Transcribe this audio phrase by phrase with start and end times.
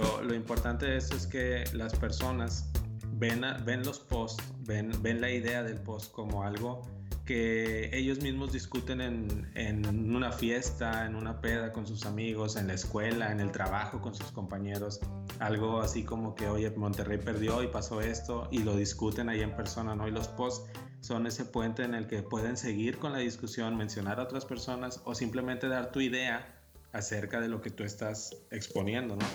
[0.00, 2.70] lo, importante de esto es que las personas
[3.12, 6.82] ven, ven los posts, ven, ven la idea del post como algo
[7.24, 12.68] que ellos mismos discuten en, en, una fiesta, en una peda con sus amigos, en
[12.68, 15.00] la escuela, en el trabajo con sus compañeros.
[15.40, 19.56] Algo así como que, oye, Monterrey perdió y pasó esto y lo discuten ahí en
[19.56, 20.06] persona, ¿no?
[20.06, 20.70] Y los posts
[21.00, 25.00] son ese puente en el que pueden seguir con la discusión, mencionar a otras personas
[25.04, 26.55] o simplemente dar tu idea
[26.96, 29.26] acerca de lo que tú estás exponiendo, ¿no?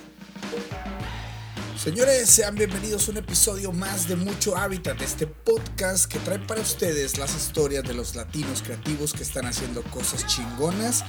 [1.77, 6.61] Señores, sean bienvenidos a un episodio más de Mucho Hábitat, este podcast que trae para
[6.61, 11.03] ustedes las historias de los latinos creativos que están haciendo cosas chingonas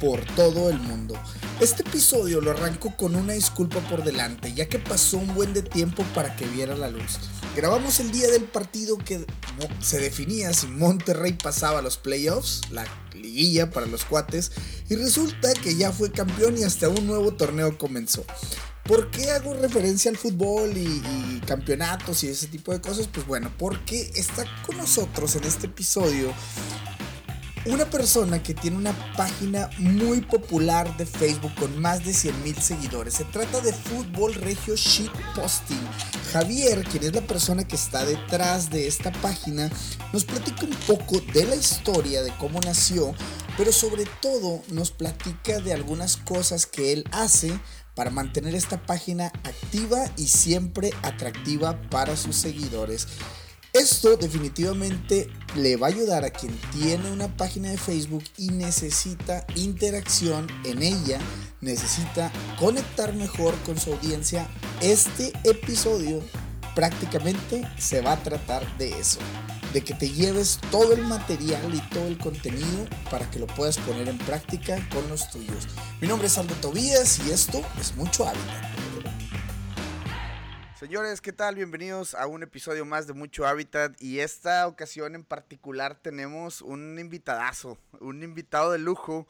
[0.00, 1.14] por todo el mundo.
[1.60, 5.62] Este episodio lo arranco con una disculpa por delante, ya que pasó un buen de
[5.62, 7.18] tiempo para que viera la luz.
[7.56, 9.24] Grabamos el día del partido que
[9.80, 14.50] se definía si Monterrey pasaba a los playoffs, la liguilla para los cuates,
[14.88, 18.24] y resulta que ya fue campeón y hasta un nuevo torneo comenzó.
[18.82, 23.06] ¿Por qué hago referencia al fútbol y, campeonatos y ese tipo de cosas?
[23.06, 26.34] Pues bueno, porque está con nosotros en este episodio
[27.66, 32.56] una persona que tiene una página muy popular de Facebook con más de 100 mil
[32.56, 33.14] seguidores.
[33.14, 35.80] Se trata de Fútbol Regio Shit Posting.
[36.32, 39.70] Javier, quien es la persona que está detrás de esta página,
[40.12, 43.14] nos platica un poco de la historia, de cómo nació,
[43.56, 47.58] pero sobre todo nos platica de algunas cosas que él hace
[47.94, 53.06] para mantener esta página activa y siempre atractiva para sus seguidores.
[53.74, 59.44] Esto definitivamente le va a ayudar a quien tiene una página de Facebook y necesita
[59.56, 61.18] interacción en ella,
[61.60, 64.46] necesita conectar mejor con su audiencia.
[64.80, 66.22] Este episodio
[66.76, 69.18] prácticamente se va a tratar de eso
[69.72, 73.76] de que te lleves todo el material y todo el contenido para que lo puedas
[73.78, 75.66] poner en práctica con los tuyos.
[76.00, 78.73] Mi nombre es Aldo Tobías y esto es Mucho Hábitat.
[80.84, 81.54] Señores, ¿qué tal?
[81.54, 86.98] Bienvenidos a un episodio más de Mucho Hábitat y esta ocasión en particular tenemos un
[86.98, 89.26] invitadazo, un invitado de lujo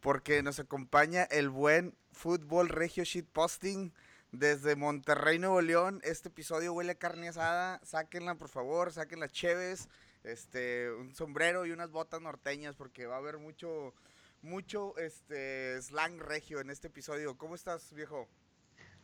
[0.00, 3.92] porque nos acompaña el buen Fútbol Regio Shit Posting
[4.32, 6.00] desde Monterrey, Nuevo León.
[6.02, 7.80] Este episodio huele a carne asada.
[7.84, 9.88] Sáquenla, por favor, saquen las cheves,
[10.24, 13.94] este, un sombrero y unas botas norteñas porque va a haber mucho,
[14.42, 17.38] mucho este, slang regio en este episodio.
[17.38, 18.28] ¿Cómo estás, viejo?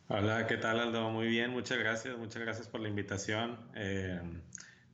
[0.09, 1.09] Hola, ¿qué tal, Aldo?
[1.11, 2.17] Muy bien, muchas gracias.
[2.17, 3.57] Muchas gracias por la invitación.
[3.73, 4.19] Eh,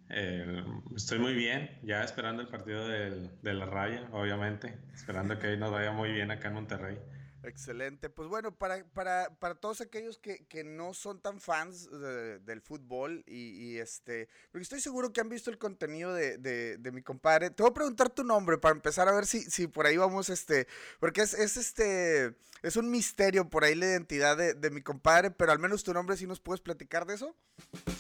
[0.10, 0.64] eh,
[0.96, 4.78] estoy muy bien, ya esperando el partido de la raya, obviamente.
[4.94, 6.98] Esperando que nos vaya muy bien acá en Monterrey.
[7.44, 8.10] Excelente.
[8.10, 13.24] Pues bueno, para, para, para todos aquellos que, que, no son tan fans del fútbol
[13.26, 17.50] y, este, porque estoy seguro que han visto el contenido de, de, de, mi compadre.
[17.50, 20.30] Te voy a preguntar tu nombre para empezar a ver si, si por ahí vamos,
[20.30, 20.68] este,
[21.00, 25.32] porque es, es este, es un misterio por ahí la identidad de, de mi compadre,
[25.32, 27.36] pero al menos tu nombre sí nos puedes platicar de eso.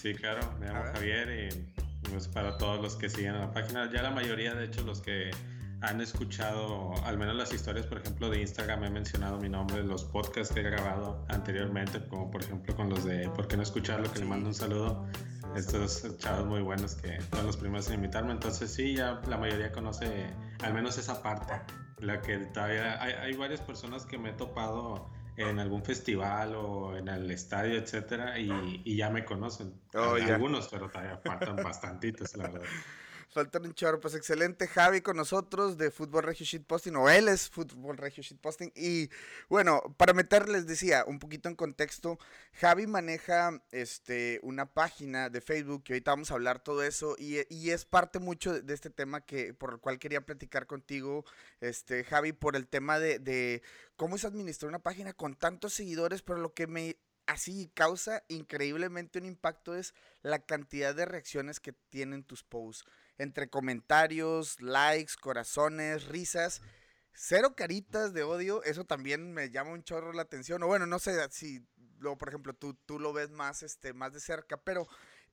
[0.01, 4.01] Sí, claro, me llamo Javier y pues para todos los que siguen la página, ya
[4.01, 5.31] la mayoría de hecho los que
[5.81, 10.03] han escuchado al menos las historias, por ejemplo, de Instagram, he mencionado mi nombre, los
[10.03, 14.11] podcasts que he grabado anteriormente, como por ejemplo con los de ¿Por qué no escucharlo?
[14.11, 15.07] Que le mando un saludo.
[15.55, 18.33] Estos chavos muy buenos que son los primeros en invitarme.
[18.33, 20.27] Entonces sí, ya la mayoría conoce
[20.63, 21.53] al menos esa parte.
[21.99, 26.97] La que todavía hay, hay varias personas que me he topado en algún festival o
[26.97, 29.73] en el estadio, etcétera, y, y ya me conocen.
[29.95, 32.67] Oh, Algunos, pero todavía faltan bastantitos, la verdad.
[33.31, 33.99] Faltan un chorro.
[33.99, 38.71] Pues excelente Javi con nosotros de Fútbol Regio Shitposting, o él es Fútbol Regio Shitposting.
[38.75, 39.11] Y
[39.49, 42.17] bueno, para meterles, decía, un poquito en contexto,
[42.53, 47.41] Javi maneja este, una página de Facebook, que ahorita vamos a hablar todo eso, y,
[47.53, 51.23] y es parte mucho de, este tema que, por el cual quería platicar contigo,
[51.61, 53.61] este, Javi, por el tema de, de
[53.95, 56.97] cómo es administrar una página con tantos seguidores, pero lo que me
[57.27, 62.85] así causa increíblemente un impacto es la cantidad de reacciones que tienen tus posts
[63.19, 66.61] entre comentarios, likes, corazones, risas.
[67.13, 70.63] Cero caritas de odio, eso también me llama un chorro la atención.
[70.63, 71.63] O bueno, no sé si,
[71.99, 74.87] lo, por ejemplo, tú, tú lo ves más, este, más de cerca, pero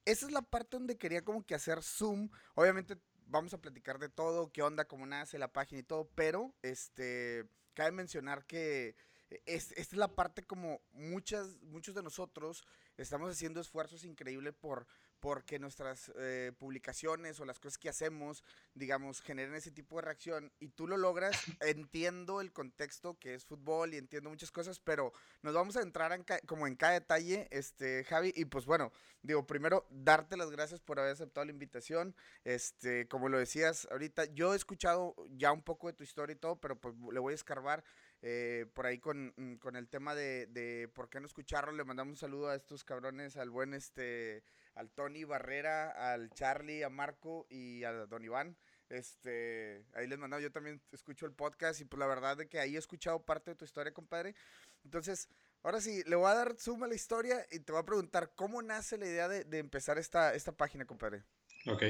[0.04, 2.28] esa es la parte donde quería como que hacer zoom.
[2.54, 6.54] Obviamente vamos a platicar de todo, qué onda, cómo nace la página y todo, pero
[6.62, 8.96] este, cabe mencionar que
[9.44, 12.64] esta es la parte como muchas, muchos de nosotros
[12.96, 14.86] estamos haciendo esfuerzos increíbles por
[15.20, 20.52] porque nuestras eh, publicaciones o las cosas que hacemos, digamos, generen ese tipo de reacción
[20.60, 25.12] y tú lo logras, entiendo el contexto que es fútbol y entiendo muchas cosas, pero
[25.42, 28.92] nos vamos a entrar en como en cada detalle, este, Javi, y pues bueno,
[29.22, 32.14] digo, primero, darte las gracias por haber aceptado la invitación,
[32.44, 36.38] este, como lo decías ahorita, yo he escuchado ya un poco de tu historia y
[36.38, 37.84] todo, pero pues le voy a escarbar,
[38.22, 41.84] eh, por ahí con, mm, con el tema de, de, por qué no escucharlo, le
[41.84, 44.42] mandamos un saludo a estos cabrones, al buen este,
[44.76, 48.56] al Tony Barrera, al Charlie, a Marco y a Don Iván.
[48.88, 52.60] Este, ahí les mandamos, yo también escucho el podcast y pues la verdad de que
[52.60, 54.36] ahí he escuchado parte de tu historia, compadre.
[54.84, 55.28] Entonces,
[55.64, 58.30] ahora sí, le voy a dar suma a la historia y te voy a preguntar
[58.36, 61.24] cómo nace la idea de, de empezar esta, esta página, compadre.
[61.66, 61.82] Ok.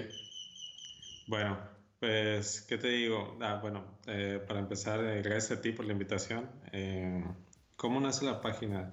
[1.28, 1.60] Bueno,
[1.98, 3.36] pues, ¿qué te digo?
[3.40, 6.48] Ah, bueno, eh, para empezar, eh, gracias a ti por la invitación.
[6.72, 7.24] Eh,
[7.74, 8.92] ¿Cómo nace la página?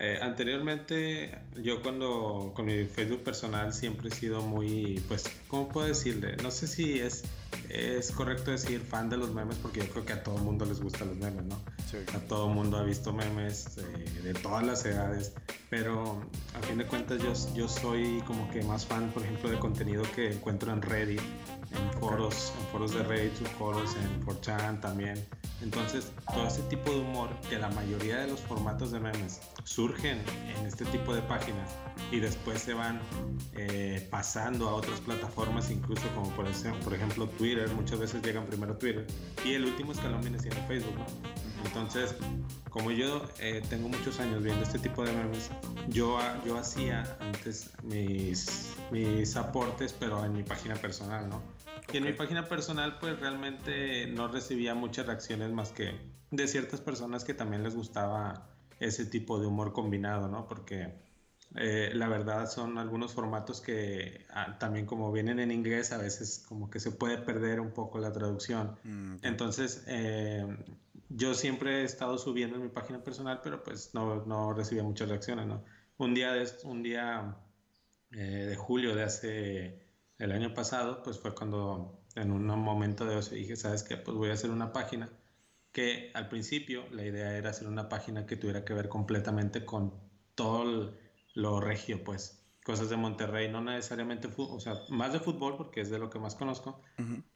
[0.00, 5.86] Eh, anteriormente, yo cuando con mi Facebook personal siempre he sido muy, pues, ¿cómo puedo
[5.86, 6.36] decirle?
[6.42, 7.24] No sé si es,
[7.68, 10.64] es correcto decir fan de los memes, porque yo creo que a todo el mundo
[10.64, 11.60] les gustan los memes, ¿no?
[11.90, 11.98] Sí.
[12.14, 15.32] A todo mundo ha visto memes eh, de todas las edades,
[15.70, 16.24] pero
[16.54, 20.02] a fin de cuentas yo, yo soy como que más fan, por ejemplo, de contenido
[20.14, 25.24] que encuentro en Reddit, en foros, en foros de Reddit, foros en 4chan también.
[25.64, 30.18] Entonces, todo ese tipo de humor, que la mayoría de los formatos de memes surgen
[30.58, 31.70] en este tipo de páginas
[32.12, 33.00] y después se van
[33.54, 36.44] eh, pasando a otras plataformas, incluso como por
[36.84, 39.06] por ejemplo Twitter, muchas veces llegan primero Twitter
[39.42, 40.96] y el último escalón viene siendo Facebook.
[41.64, 42.14] Entonces,
[42.68, 45.50] como yo eh, tengo muchos años viendo este tipo de memes,
[45.88, 51.53] yo, yo hacía antes mis, mis aportes, pero en mi página personal, ¿no?
[51.92, 55.92] Y en mi página personal, pues realmente no recibía muchas reacciones más que
[56.30, 58.48] de ciertas personas que también les gustaba
[58.80, 60.48] ese tipo de humor combinado, ¿no?
[60.48, 60.92] Porque
[61.54, 66.44] eh, la verdad son algunos formatos que ah, también como vienen en inglés, a veces
[66.48, 68.76] como que se puede perder un poco la traducción.
[68.82, 70.44] Mm, Entonces, eh,
[71.10, 75.08] yo siempre he estado subiendo en mi página personal, pero pues no, no recibía muchas
[75.08, 75.62] reacciones, ¿no?
[75.96, 77.36] Un día de, un día,
[78.10, 79.83] eh, de julio de hace
[80.24, 83.96] el año pasado, pues fue cuando en un momento de ocio dije, ¿sabes qué?
[83.96, 85.10] Pues voy a hacer una página
[85.72, 89.92] que al principio la idea era hacer una página que tuviera que ver completamente con
[90.34, 90.94] todo
[91.34, 95.90] lo regio, pues cosas de Monterrey, no necesariamente, o sea, más de fútbol porque es
[95.90, 96.80] de lo que más conozco,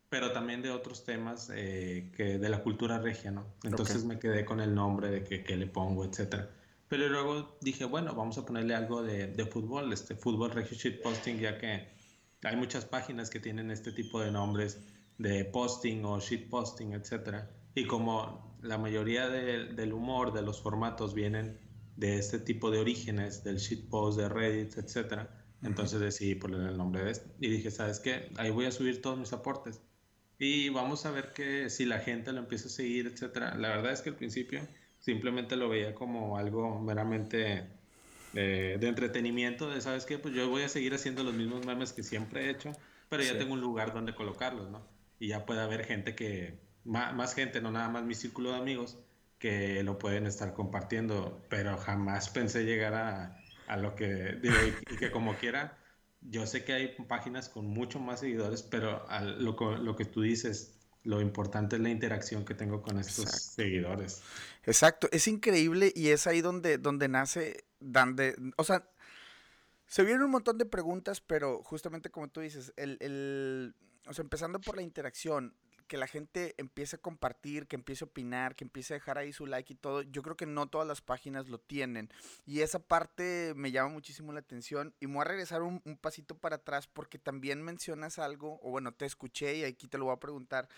[0.09, 3.47] pero también de otros temas eh, que de la cultura regia, ¿no?
[3.65, 6.49] Entonces me quedé con el nombre de que, que, le pongo, etcétera.
[6.89, 11.03] Pero luego dije, bueno, vamos a ponerle algo de, de fútbol, este fútbol regio shit
[11.03, 11.98] posting, ya que
[12.43, 14.81] hay muchas páginas que tienen este tipo de nombres
[15.19, 17.45] de posting o shit posting, etc.
[17.75, 21.59] Y como la mayoría de, del humor de los formatos vienen
[21.97, 23.59] de este tipo de orígenes, del
[23.91, 25.29] post de Reddit, etc.
[25.63, 27.31] Entonces decidí poner el nombre de este.
[27.41, 28.31] Y dije, ¿sabes qué?
[28.37, 29.81] Ahí voy a subir todos mis aportes.
[30.39, 33.57] Y vamos a ver que si la gente lo empieza a seguir, etc.
[33.57, 34.61] La verdad es que al principio
[35.01, 37.78] simplemente lo veía como algo meramente
[38.33, 42.03] de, entretenimiento, de sabes qué, pues yo voy a seguir haciendo los mismos memes que
[42.03, 42.73] siempre he hecho,
[43.09, 44.87] pero ya tengo un lugar donde colocarlos, ¿no?
[45.19, 48.99] Y ya puede haber gente que, más, gente, no nada más mi círculo de amigos,
[49.39, 54.57] que lo pueden estar compartiendo, pero jamás pensé llegar a, a lo que digo,
[54.91, 55.79] y, que como quiera,
[56.21, 59.07] yo sé que hay páginas con mucho más seguidores, pero
[59.39, 60.78] lo, lo que tú dices,
[61.09, 64.21] lo importante es la interacción que tengo con estos seguidores.
[64.65, 68.87] Exacto, es increíble y es ahí donde, donde nace, donde, o sea,
[69.87, 73.75] se vienen un montón de preguntas, pero justamente como tú dices, el, el,
[74.07, 75.55] o sea, empezando por la interacción,
[75.89, 79.33] que la gente empiece a compartir, que empiece a opinar, que empiece a dejar ahí
[79.33, 82.11] su like y todo, yo creo que no todas las páginas lo tienen.
[82.47, 84.95] Y esa parte me llama muchísimo la atención.
[85.01, 88.71] Y me voy a regresar un, un pasito para atrás porque también mencionas algo, o
[88.71, 90.69] bueno, te escuché y aquí te lo voy a preguntar,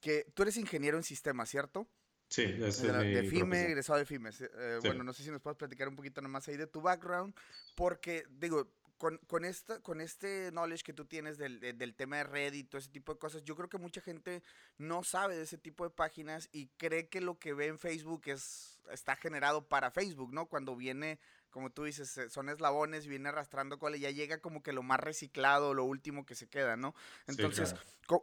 [0.00, 1.88] que tú eres ingeniero en sistemas, ¿cierto?
[2.28, 4.30] Sí, es de, de FIME, egresado de FIME.
[4.30, 7.34] Eh, bueno, no sé si nos puedes platicar un poquito nomás ahí de tu background,
[7.74, 12.24] porque digo, con, con, esta, con este knowledge que tú tienes del, del tema de
[12.24, 14.42] Reddit y todo ese tipo de cosas, yo creo que mucha gente
[14.78, 18.22] no sabe de ese tipo de páginas y cree que lo que ve en Facebook
[18.26, 20.46] es, está generado para Facebook, ¿no?
[20.46, 21.18] Cuando viene
[21.50, 25.00] como tú dices, son eslabones, viene arrastrando cola y ya llega como que lo más
[25.00, 26.94] reciclado, lo último que se queda, ¿no?
[27.26, 27.74] Entonces,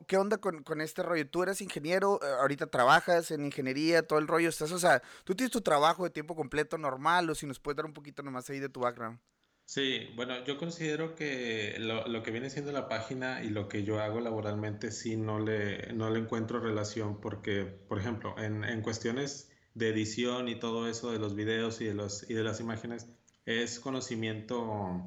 [0.08, 1.30] ¿qué onda con, con, este rollo?
[1.30, 5.36] Tú eres ingeniero, eh, ahorita trabajas en ingeniería, todo el rollo, estás, o sea, tú
[5.36, 8.50] tienes tu trabajo de tiempo completo normal o si nos puedes dar un poquito nomás
[8.50, 9.20] ahí de tu background.
[9.66, 13.84] Sí, bueno, yo considero que lo, lo, que viene siendo la página y lo que
[13.84, 18.82] yo hago laboralmente sí no le, no le encuentro relación porque, por ejemplo, en, en
[18.82, 22.60] cuestiones de edición y todo eso de los videos y de, los, y de las
[22.60, 23.08] imágenes
[23.46, 25.04] es conocimiento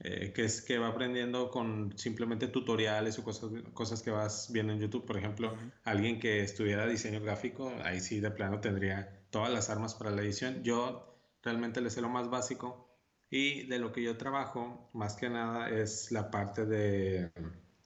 [0.00, 4.72] eh, que, es, que va aprendiendo con simplemente tutoriales o cosas, cosas que vas viendo
[4.72, 5.04] en YouTube.
[5.06, 9.94] Por ejemplo, alguien que estudiara diseño gráfico, ahí sí de plano tendría todas las armas
[9.94, 10.62] para la edición.
[10.62, 12.88] Yo realmente le sé lo más básico
[13.30, 17.30] y de lo que yo trabajo, más que nada, es la parte de,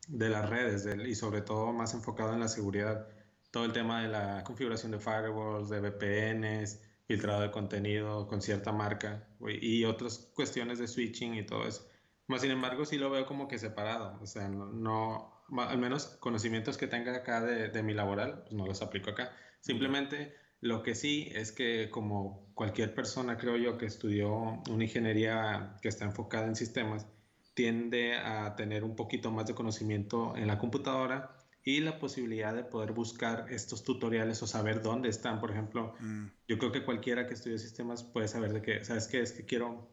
[0.08, 3.08] de las redes y sobre todo más enfocado en la seguridad
[3.50, 8.72] todo el tema de la configuración de firewalls, de VPNs, filtrado de contenido con cierta
[8.72, 11.88] marca y otras cuestiones de switching y todo eso.
[12.26, 14.18] Más sin embargo, sí lo veo como que separado.
[14.20, 18.66] O sea, no, al menos conocimientos que tenga acá de, de mi laboral, pues no
[18.66, 19.32] los aplico acá.
[19.60, 25.76] Simplemente lo que sí es que como cualquier persona, creo yo, que estudió una ingeniería
[25.80, 27.06] que está enfocada en sistemas,
[27.54, 31.37] tiende a tener un poquito más de conocimiento en la computadora
[31.68, 35.38] y la posibilidad de poder buscar estos tutoriales o saber dónde están.
[35.38, 36.24] Por ejemplo, mm.
[36.48, 39.20] yo creo que cualquiera que estudie sistemas puede saber de qué, ¿sabes qué?
[39.20, 39.86] Es que quiero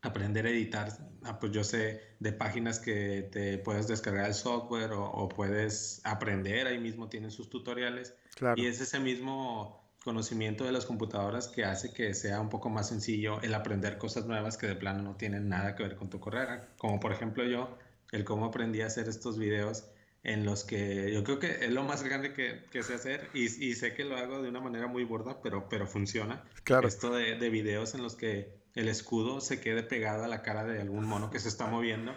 [0.00, 0.88] aprender a editar,
[1.22, 6.66] ah, pues yo sé de páginas que te puedes descargar el software o, puedes aprender,
[6.66, 8.16] ahí mismo tienen sus tutoriales.
[8.56, 12.88] Y es ese mismo conocimiento de las computadoras que hace que sea un poco más
[12.88, 16.18] sencillo el aprender cosas nuevas que de plano no tienen nada que ver con tu
[16.18, 16.74] carrera.
[16.78, 17.78] Como por ejemplo yo,
[18.10, 19.84] el cómo aprendí a hacer estos videos
[20.24, 23.44] en los que yo creo que es lo más grande que, que sé hacer y,
[23.44, 26.44] y, sé que lo hago de una manera muy borda, pero, pero funciona.
[26.62, 26.86] Claro.
[26.86, 30.64] Esto de, de videos en los que el escudo se quede pegado a la cara
[30.64, 32.12] de algún mono que se está moviendo.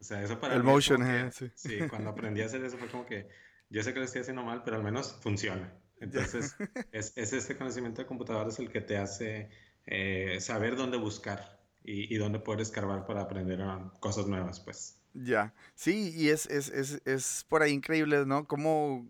[0.00, 1.50] O sea, eso para el motion, eh, sí.
[1.54, 1.78] sí.
[1.88, 3.28] cuando aprendí a hacer eso fue como que
[3.70, 5.72] yo sé que lo estoy haciendo mal, pero al menos funciona.
[6.00, 6.56] Entonces,
[6.92, 9.50] es, es, este conocimiento de computadoras el que te hace
[9.86, 13.60] eh, saber dónde buscar y, y, dónde poder escarbar para aprender
[14.00, 15.01] cosas nuevas, pues.
[15.14, 18.46] Ya, sí, y es, es, es, es por ahí increíble, ¿no?
[18.46, 19.06] ¿Cómo,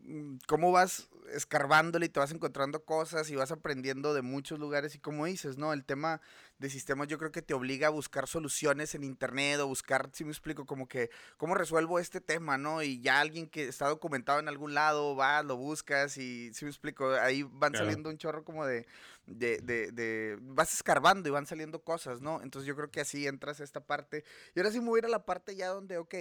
[0.49, 4.99] cómo vas escarbándole y te vas encontrando cosas y vas aprendiendo de muchos lugares y
[4.99, 5.73] como dices, ¿no?
[5.73, 6.21] El tema
[6.63, 10.25] de sistemas yo creo que te obliga a buscar soluciones en internet o buscar, si
[10.25, 12.85] me explico, como que cómo resuelvo este tema, ¿no?
[12.85, 16.71] Y ya alguien que está documentado en algún lado, vas, lo buscas y, si me
[16.71, 18.87] explico, ahí van saliendo un chorro como de,
[19.27, 22.41] de, de, de, vas escarbando y van saliendo cosas, ¿no?
[22.43, 24.25] Entonces yo creo que así entras a esta parte.
[24.55, 26.15] Y ahora sí me voy a ir a la parte ya donde, ok,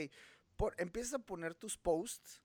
[0.58, 2.42] por, empiezas a poner tus posts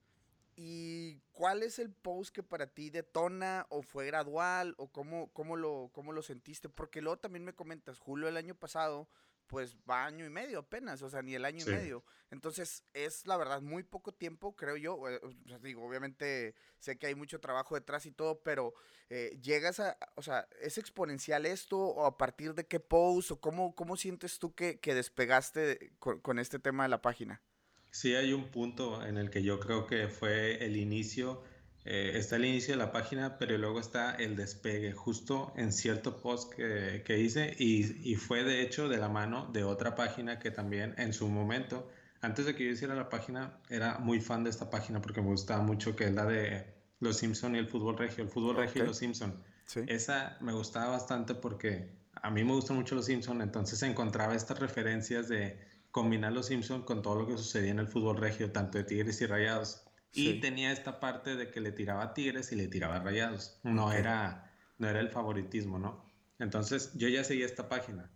[0.56, 5.54] ¿Y cuál es el post que para ti detona o fue gradual o cómo, cómo,
[5.54, 6.70] lo, cómo lo sentiste?
[6.70, 9.06] Porque luego también me comentas, julio del año pasado,
[9.46, 12.04] pues va año y medio apenas, o sea, ni el año y medio.
[12.30, 15.08] Entonces es la verdad muy poco tiempo, creo yo.
[15.10, 15.20] Eh,
[15.62, 18.72] digo, obviamente sé que hay mucho trabajo detrás y todo, pero
[19.10, 23.40] eh, llegas a, o sea, ¿es exponencial esto o a partir de qué post o
[23.40, 27.42] cómo, cómo sientes tú que, que despegaste con, con este tema de la página?
[27.90, 31.42] Sí, hay un punto en el que yo creo que fue el inicio,
[31.84, 36.20] eh, está el inicio de la página, pero luego está el despegue, justo en cierto
[36.20, 40.38] post que, que hice y, y, fue de hecho de la mano de otra página
[40.38, 41.88] que también en su momento,
[42.20, 45.28] antes de que yo hiciera la página, era muy fan de esta página porque me
[45.28, 46.66] gustaba mucho, que es la de
[46.98, 49.42] Los Simpson y el fútbol regio, el fútbol regio y Los Simpson.
[49.86, 54.58] Esa me gustaba bastante porque a mí me gustan mucho Los Simpson, entonces encontraba estas
[54.58, 58.76] referencias de combinar los Simpsons con todo lo que sucedía en el fútbol regio, tanto
[58.76, 59.82] de Tigres y Rayados.
[60.12, 63.58] Y tenía esta parte de que le tiraba a Tigres y le tiraba a Rayados.
[63.62, 66.04] No, era, no era el favoritismo, ¿no?
[66.38, 68.10] Entonces yo ya seguía esta página.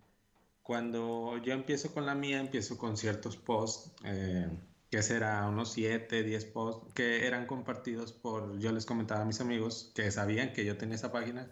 [0.62, 4.50] Cuando yo empiezo con la mía, empiezo con ciertos posts, eh,
[4.90, 9.40] que será unos 7, 10 posts, que eran compartidos por, yo les comentaba a mis
[9.40, 11.50] amigos que sabían que yo tenía esa página,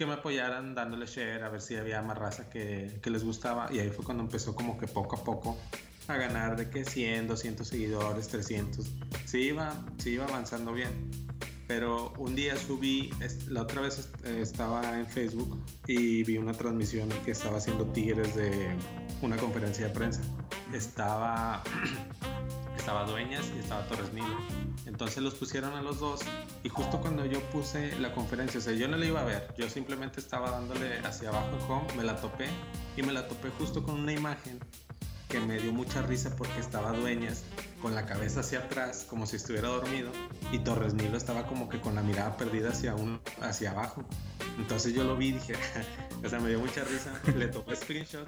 [0.00, 3.68] que me apoyaran dándole share a ver si había más raza que, que, les gustaba
[3.70, 5.58] y ahí fue cuando empezó como que poco a poco
[6.08, 8.86] a ganar de que 100, 200 seguidores, 300.
[9.26, 10.88] Sí iba, sí iba avanzando bien.
[11.68, 13.10] Pero un día subí,
[13.48, 18.74] la otra vez estaba en Facebook y vi una transmisión que estaba haciendo Tigres de
[19.20, 20.22] una conferencia de prensa.
[20.72, 21.62] Estaba
[22.80, 24.38] estaba Dueñas y estaba Torres Nilo.
[24.86, 26.20] Entonces los pusieron a los dos
[26.64, 29.54] y justo cuando yo puse la conferencia, o sea, yo no la iba a ver,
[29.58, 32.48] yo simplemente estaba dándole hacia abajo home, me la topé
[32.96, 34.58] y me la topé justo con una imagen
[35.28, 37.44] que me dio mucha risa porque estaba Dueñas
[37.82, 40.10] con la cabeza hacia atrás como si estuviera dormido
[40.50, 44.04] y Torres Nilo estaba como que con la mirada perdida hacia, un, hacia abajo.
[44.58, 45.52] Entonces yo lo vi y dije,
[46.24, 48.26] o sea, me dio mucha risa, le tomé screenshot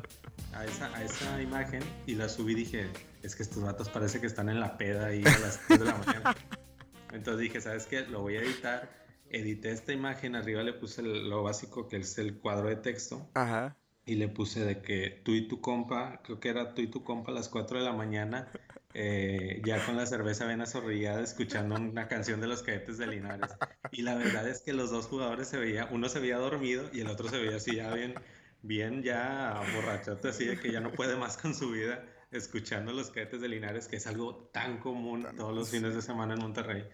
[0.52, 2.90] a esa, a esa imagen y la subí y dije,
[3.22, 5.86] es que estos vatos parece que están en la peda y a las 3 de
[5.86, 6.36] la mañana.
[7.12, 8.02] Entonces dije, ¿sabes qué?
[8.02, 8.90] Lo voy a editar.
[9.30, 13.30] Edité esta imagen, arriba le puse lo básico que es el cuadro de texto.
[13.34, 13.76] Ajá.
[14.04, 17.04] Y le puse de que tú y tu compa, creo que era tú y tu
[17.04, 18.50] compa a las 4 de la mañana,
[18.94, 23.52] eh, ya con la cerveza bien azorrillada, escuchando una canción de los cadetes de Linares.
[23.90, 27.00] Y la verdad es que los dos jugadores se veía, uno se veía dormido y
[27.00, 28.14] el otro se veía así ya bien,
[28.62, 33.10] bien ya borrachote, así de que ya no puede más con su vida escuchando los
[33.10, 36.84] cadetes de Linares, que es algo tan común todos los fines de semana en Monterrey.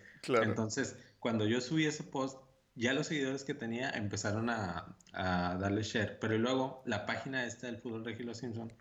[0.42, 2.40] Entonces, cuando yo subí ese post,
[2.74, 7.66] ya los seguidores que tenía empezaron a, a darle share, pero luego la página esta
[7.66, 8.72] del Fútbol Regilo Simpson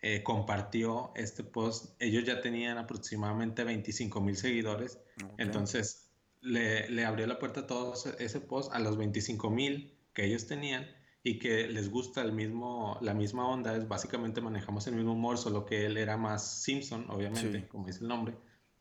[0.00, 1.94] eh, compartió este post.
[1.98, 4.98] Ellos ya tenían aproximadamente 25 mil seguidores,
[5.38, 6.10] entonces
[6.42, 10.46] le, le, abrió la puerta a todos ese post a los 25 mil que ellos
[10.46, 10.86] tenían
[11.26, 15.38] y que les gusta el mismo, la misma onda, es básicamente manejamos el mismo humor,
[15.38, 18.36] solo que él era más Simpson, obviamente, como dice el nombre.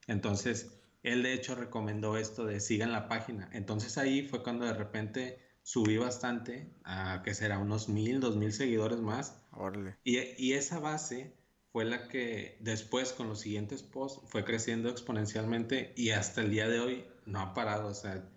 [0.08, 3.50] Entonces, él de hecho recomendó esto de sigan la página.
[3.54, 8.52] Entonces ahí fue cuando de repente subí bastante, a que será unos mil, dos mil
[8.52, 9.42] seguidores más.
[10.04, 11.34] Y, y, esa base
[11.72, 16.68] fue la que después con los siguientes posts fue creciendo exponencialmente y hasta el día
[16.68, 17.88] de hoy no ha parado.
[17.88, 18.30] O sea,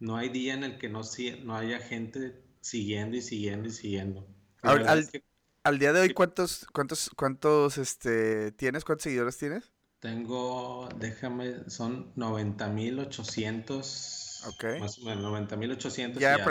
[0.00, 1.00] no hay día en el que no,
[1.44, 4.26] no haya gente siguiendo y siguiendo y siguiendo.
[4.62, 8.84] Al, día de hoy, ¿cuántos, cuántos, cuántos este, tienes?
[8.84, 9.70] ¿Cuántos seguidores tienes?
[10.00, 14.48] Tengo, déjame, son 90.800.
[14.48, 14.64] Ok.
[14.80, 16.18] Más o menos, 90.800.
[16.18, 16.46] Ya, ya.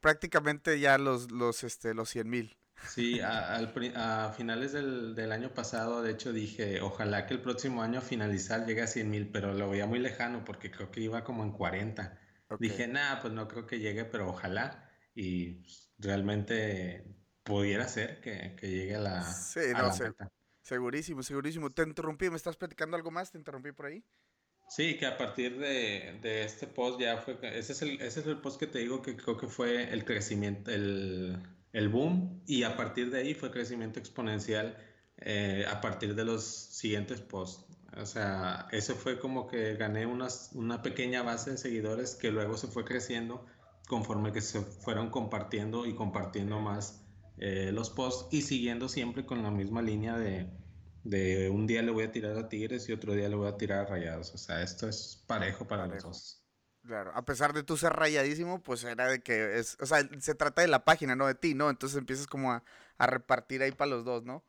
[0.00, 2.56] prácticamente ya los, los, este, los 100.000.
[2.88, 7.82] Sí, a, a, finales del, del, año pasado, de hecho, dije, ojalá que el próximo
[7.82, 11.24] año a finalizar llegue a 100.000, pero lo veía muy lejano porque creo que iba
[11.24, 12.16] como en 40.
[12.60, 14.87] Dije, nada, pues no creo que llegue, pero ojalá
[15.18, 15.64] y
[15.98, 17.04] realmente
[17.42, 19.92] pudiera ser que, llegue a la, sí, no,
[20.62, 21.70] Segurísimo, segurísimo.
[21.70, 23.32] Te interrumpí, ¿me estás platicando algo más?
[23.32, 24.04] ¿Te interrumpí por ahí?
[24.68, 28.38] Sí, que a partir de, este post ya fue, ese es, el, ese es el
[28.38, 32.76] post que te digo que creo que fue el crecimiento, el, el boom, y a
[32.76, 34.76] partir de ahí fue crecimiento exponencial
[35.16, 37.64] eh, a partir de los siguientes posts.
[37.96, 42.56] O sea, ese fue como que gané unas, una pequeña base de seguidores que luego
[42.58, 43.46] se fue creciendo
[43.88, 47.02] conforme que se fueron compartiendo y compartiendo más
[47.38, 50.48] eh, los posts y siguiendo siempre con la misma línea de,
[51.04, 53.56] de, un día le voy a tirar a Tigres y otro día le voy a
[53.56, 54.34] tirar a Rayados.
[54.34, 56.44] O sea, esto es parejo para los dos.
[56.84, 60.34] Claro, a pesar de tú ser rayadísimo, pues era de que es, o sea, se
[60.34, 61.70] trata de la página, no de ti, ¿no?
[61.70, 62.62] Entonces empiezas como a,
[62.98, 64.44] a repartir ahí para los dos, ¿no?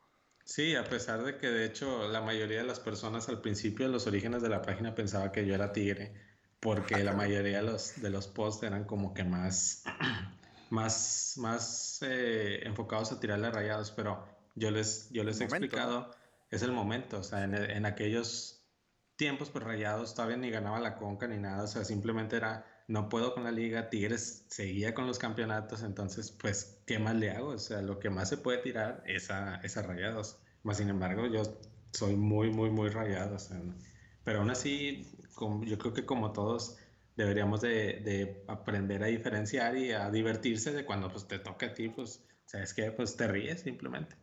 [0.45, 3.91] Sí, a pesar de que de hecho la mayoría de las personas al principio de
[3.91, 6.28] los orígenes de la página pensaba que yo era tigre
[6.59, 9.83] porque la mayoría de los, de los posts eran como que más,
[10.69, 14.25] más, más eh, enfocados a tirarle rayados, pero
[14.55, 16.11] yo les, yo les he explicado,
[16.51, 18.65] es el momento, o sea, en, en, aquellos
[19.15, 23.07] tiempos, pues rayados todavía ni ganaba la conca ni nada, o sea, simplemente era, no
[23.07, 27.49] puedo con la liga, Tigres seguía con los campeonatos, entonces, pues, ¿qué más le hago?
[27.49, 30.89] O sea, lo que más se puede tirar es a, es a rayados, más sin
[30.89, 31.43] embargo, yo
[31.93, 33.61] soy muy, muy, muy rayado, o sea,
[34.23, 36.77] pero aún así, yo creo que como todos
[37.15, 41.89] deberíamos de, aprender a diferenciar y a divertirse de cuando pues, te toca a ti,
[41.89, 42.91] pues, ¿sabes qué?
[42.91, 44.15] Pues te ríes simplemente.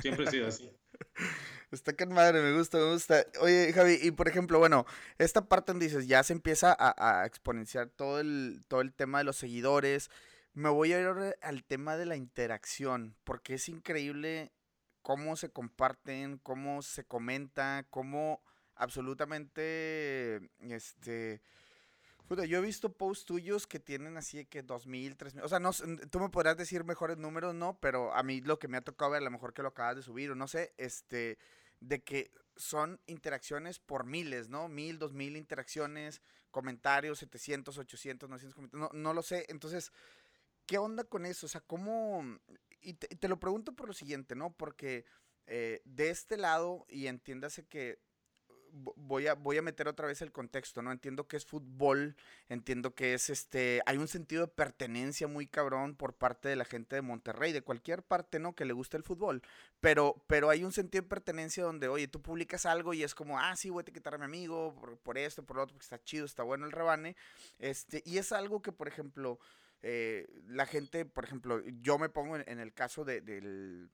[0.00, 0.70] Siempre he sido así.
[1.70, 3.26] Está que madre, me gusta, me gusta.
[3.40, 4.86] Oye, Javi, y por ejemplo, bueno,
[5.18, 9.24] esta parte donde dices, ya se empieza a, exponenciar todo el, todo el tema de
[9.24, 10.08] los seguidores.
[10.52, 14.52] Me voy a ir al tema de la interacción, porque es increíble
[15.02, 18.40] cómo se comparten, cómo se comenta, cómo
[18.76, 21.40] absolutamente, este...
[22.28, 25.72] yo he visto posts tuyos que tienen así de que 2.000, 3.000, o sea, no,
[26.10, 27.78] tú me podrás decir mejores números, ¿no?
[27.80, 29.96] Pero a mí lo que me ha tocado ver, a lo mejor que lo acabas
[29.96, 31.38] de subir o no sé, este,
[31.80, 34.68] de que son interacciones por miles, ¿no?
[34.68, 39.46] Mil, dos mil interacciones, comentarios, 700, 800, 900 comentarios, no, no lo sé.
[39.48, 39.92] Entonces,
[40.66, 41.46] ¿qué onda con eso?
[41.46, 42.38] O sea, ¿cómo...?
[42.80, 44.52] Y te, lo pregunto por lo siguiente, ¿no?
[44.52, 45.06] Porque
[45.46, 47.98] eh, de este lado, y entiéndase que
[48.74, 50.92] voy a, voy a meter otra vez el contexto, ¿no?
[50.92, 52.16] Entiendo que es fútbol,
[52.48, 56.64] entiendo que es este, hay un sentido de pertenencia muy cabrón por parte de la
[56.64, 58.54] gente de Monterrey, de cualquier parte, ¿no?
[58.54, 59.42] Que le guste el fútbol,
[59.80, 63.38] pero, pero hay un sentido de pertenencia donde, oye, tú publicas algo y es como,
[63.38, 66.02] ah, sí, voy a etiquetar a mi amigo por, esto, por lo otro, porque está
[66.02, 67.16] chido, está bueno el rebane,
[67.58, 69.38] este, y es algo que, por ejemplo,
[69.82, 73.90] eh, la gente, por ejemplo, yo me pongo en, el caso del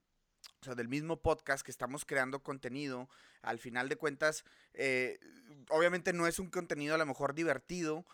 [0.61, 3.09] o sea, del mismo podcast que estamos creando contenido,
[3.43, 4.45] al final de cuentas,
[4.75, 5.19] eh,
[5.71, 8.05] obviamente no es un contenido a lo mejor divertido,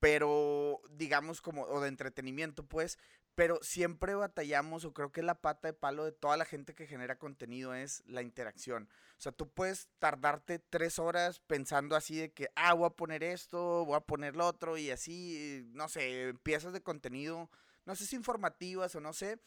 [0.00, 2.98] pero digamos como, o de entretenimiento, pues,
[3.34, 6.86] pero siempre batallamos, o creo que la pata de palo de toda la gente que
[6.86, 8.88] genera contenido es la interacción.
[9.16, 13.22] O sea, tú puedes tardarte tres horas pensando así de que, ah, voy a poner
[13.22, 17.48] esto, voy a poner lo otro, y así, no sé, piezas de contenido,
[17.86, 19.38] no sé si informativas o no sé,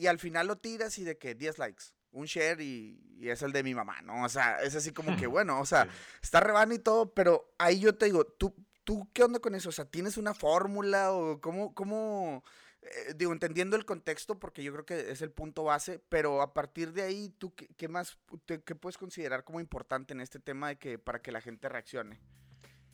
[0.00, 3.52] y al final lo tiras y de que 10 likes, un share y, es el
[3.52, 4.24] de mi mamá, ¿no?
[4.24, 5.86] O sea, es así como que, bueno, o sea,
[6.22, 9.68] está rebano y todo, pero ahí yo te digo, ¿tú, tú qué onda con eso?
[9.68, 12.42] O sea, ¿tienes una fórmula o cómo, cómo,
[12.80, 16.54] eh, digo, entendiendo el contexto, porque yo creo que es el punto base, pero a
[16.54, 20.68] partir de ahí, ¿tú qué, qué más, qué puedes considerar como importante en este tema
[20.68, 22.20] de que, para que la gente reaccione?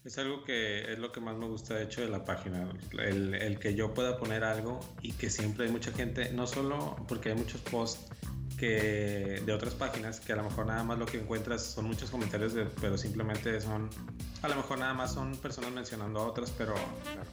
[0.07, 3.35] Es algo que es lo que más me gusta de hecho de la página, el,
[3.35, 7.31] el, que yo pueda poner algo y que siempre hay mucha gente, no solo porque
[7.31, 8.07] hay muchos posts
[8.57, 12.09] que de otras páginas que a lo mejor nada más lo que encuentras son muchos
[12.09, 13.91] comentarios, pero simplemente son,
[14.43, 16.77] a lo mejor nada más son personas mencionando a otras, pero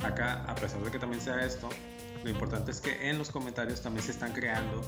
[0.04, 1.70] acá, a pesar de que también sea esto,
[2.24, 4.82] lo importante es que en los comentarios también se están creando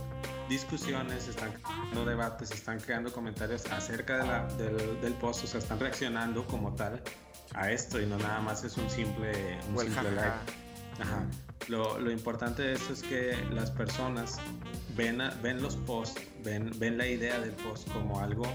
[0.47, 5.43] discusiones, se están creando debates, se están creando comentarios acerca de la, del, del, post,
[5.43, 7.01] o sea, están reaccionando como tal
[7.53, 10.37] a esto y no nada más es un simple, un simple like.
[10.99, 11.25] Ajá.
[11.67, 14.37] Lo, importante de esto es que las personas
[14.95, 18.45] ven, ven los posts, ven, ven la idea del post como algo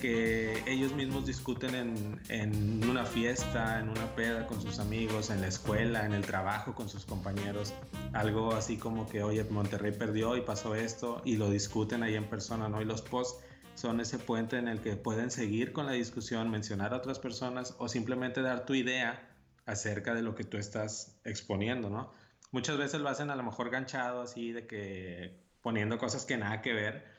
[0.00, 5.40] que ellos mismos discuten en, en, una fiesta, en una peda con sus amigos, en
[5.40, 7.72] la escuela, en el trabajo con sus compañeros.
[8.12, 12.28] Algo así como que, oye, Monterrey perdió y pasó esto y lo discuten ahí en
[12.28, 12.82] persona, ¿no?
[12.82, 13.44] Y los posts
[13.74, 17.74] son ese puente en el que pueden seguir con la discusión, mencionar a otras personas
[17.78, 19.28] o simplemente dar tu idea
[19.66, 22.12] acerca de lo que tú estás exponiendo, ¿no?
[22.52, 26.62] Muchas veces lo hacen a lo mejor ganchado así de que poniendo cosas que nada
[26.62, 27.12] que ver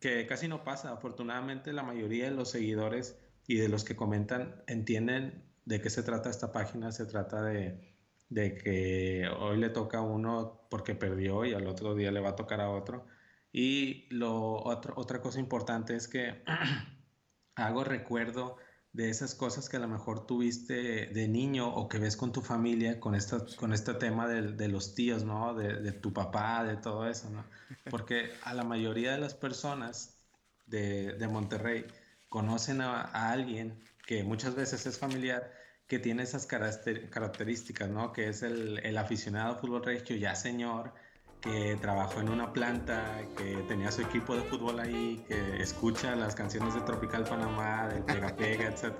[0.00, 0.92] que casi no pasa.
[0.92, 6.02] Afortunadamente la mayoría de los seguidores y de los que comentan entienden de qué se
[6.02, 6.92] trata esta página.
[6.92, 7.94] Se trata de,
[8.28, 12.30] de que hoy le toca a uno porque perdió y al otro día le va
[12.30, 13.06] a tocar a otro.
[13.52, 16.42] Y lo, otra cosa importante es que
[17.54, 18.58] hago recuerdo
[18.96, 22.40] de esas cosas que a lo mejor tuviste de niño o que ves con tu
[22.40, 25.52] familia, con, esta, con este tema de, de los tíos, ¿no?
[25.52, 27.44] De, de, tu papá, de todo eso, ¿no?
[27.90, 30.16] Porque a la mayoría de las personas
[30.64, 31.84] de, de Monterrey
[32.30, 35.52] conocen a, a, alguien que muchas veces es familiar,
[35.86, 38.14] que tiene esas características, ¿no?
[38.14, 40.94] Que es el, el aficionado fútbol regio ya señor,
[41.40, 46.34] que trabajó en una planta, que tenía su equipo de fútbol ahí, que escucha las
[46.34, 48.94] canciones de Tropical Panamá, del Pega Pega, etc.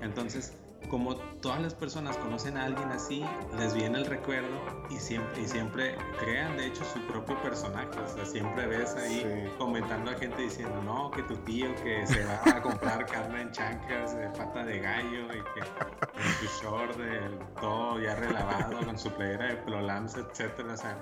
[0.00, 0.56] Entonces,
[0.88, 3.24] como todas las personas conocen a alguien así,
[3.58, 4.48] les viene el recuerdo
[4.90, 7.98] y siempre, y siempre crean de hecho su propio personaje.
[7.98, 12.24] O sea, siempre ves ahí comentando a gente diciendo, no, que tu tío que se
[12.24, 16.96] va a comprar carne en chancas de pata de gallo y que con su short
[16.96, 20.74] de todo ya relavado, con su playera de Plolams, etcétera.
[20.74, 20.98] O sea,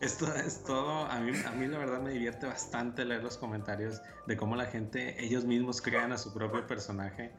[0.00, 1.06] esto es todo.
[1.06, 4.66] A mí, a mí la verdad me divierte bastante leer los comentarios de cómo la
[4.66, 7.32] gente, ellos mismos crean a su propio personaje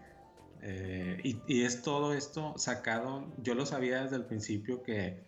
[0.62, 5.24] eh, y, es todo esto sacado, yo lo sabía desde el principio que,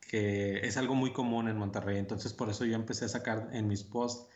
[0.00, 3.68] que, es algo muy común en Monterrey, entonces por eso yo empecé a sacar en
[3.68, 4.28] mis posts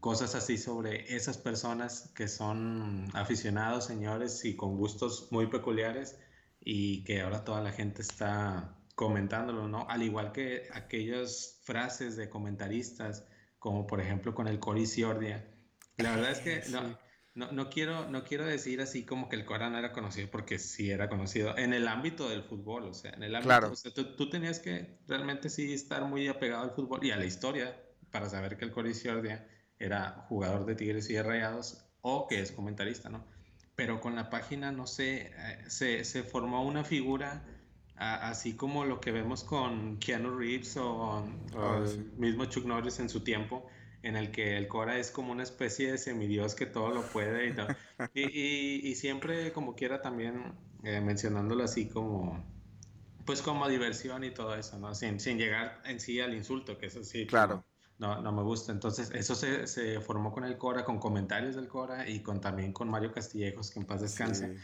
[0.00, 6.18] cosas así sobre esas personas que son aficionados, señores, y con gustos muy peculiares
[6.60, 9.86] y que ahora toda la gente está comentándolo, ¿no?
[9.88, 13.24] Al igual que aquellas frases de comentaristas,
[13.58, 15.48] como por ejemplo con el Cory Ciordia.
[15.96, 16.98] La verdad es que no,
[17.38, 20.58] no, no, quiero, no quiero decir así como que el Cora no era conocido, porque
[20.58, 23.72] sí era conocido en el ámbito del fútbol, o sea, en el ámbito, claro.
[24.16, 28.28] tú, tenías que realmente sí estar muy apegado al fútbol y a la historia para
[28.28, 28.92] saber que el Cori
[29.78, 33.24] era jugador de Tigres y de Rayados o que es comentarista, ¿no?
[33.76, 37.44] Pero con la página, no sé, eh, se, se formó una figura
[37.94, 41.24] así como lo que vemos con Keanu Reeves o,
[41.56, 43.68] ah, el mismo Chuck Norris en su tiempo,
[44.08, 47.54] en el que el Cora es como una especie de semidios que todo lo puede
[48.14, 52.42] y, y, siempre como quiera también eh, mencionándolo así como
[53.26, 54.94] pues como diversión y todo eso, ¿no?
[54.94, 57.26] Sin, sin llegar en sí al insulto, que eso sí.
[57.26, 57.62] Claro.
[57.98, 58.72] No, no me gusta.
[58.72, 62.72] Entonces, eso se, se, formó con el Cora, con comentarios del Cora y con también
[62.72, 64.56] con Mario Castillejos, que en paz descanse.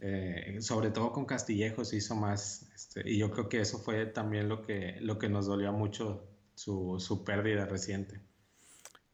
[0.00, 4.48] Eh, sobre todo con Castillejos hizo más, este, y yo creo que eso fue también
[4.48, 8.20] lo que, lo que nos dolió mucho su, su pérdida reciente.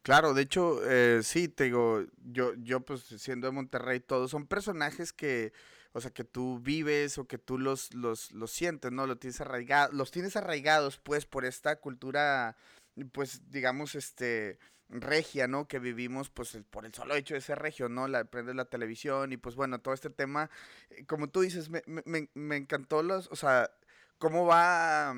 [0.03, 4.47] Claro, de hecho, eh, sí, te digo, yo, yo pues siendo de Monterrey, todos son
[4.47, 5.53] personajes que,
[5.93, 9.07] o sea, que tú vives o que tú los, los, los sientes, ¿no?
[9.07, 12.57] Los tienes, arraigados, los tienes arraigados, pues, por esta cultura,
[13.13, 15.69] pues, digamos, este, regia, ¿no?
[15.69, 18.09] Que vivimos, pues, por el solo hecho de ser regio, ¿no?
[18.09, 20.49] La, prendes la televisión y, pues, bueno, todo este tema,
[20.89, 23.71] eh, como tú dices, me, me, me encantó los, o sea,
[24.17, 25.15] cómo va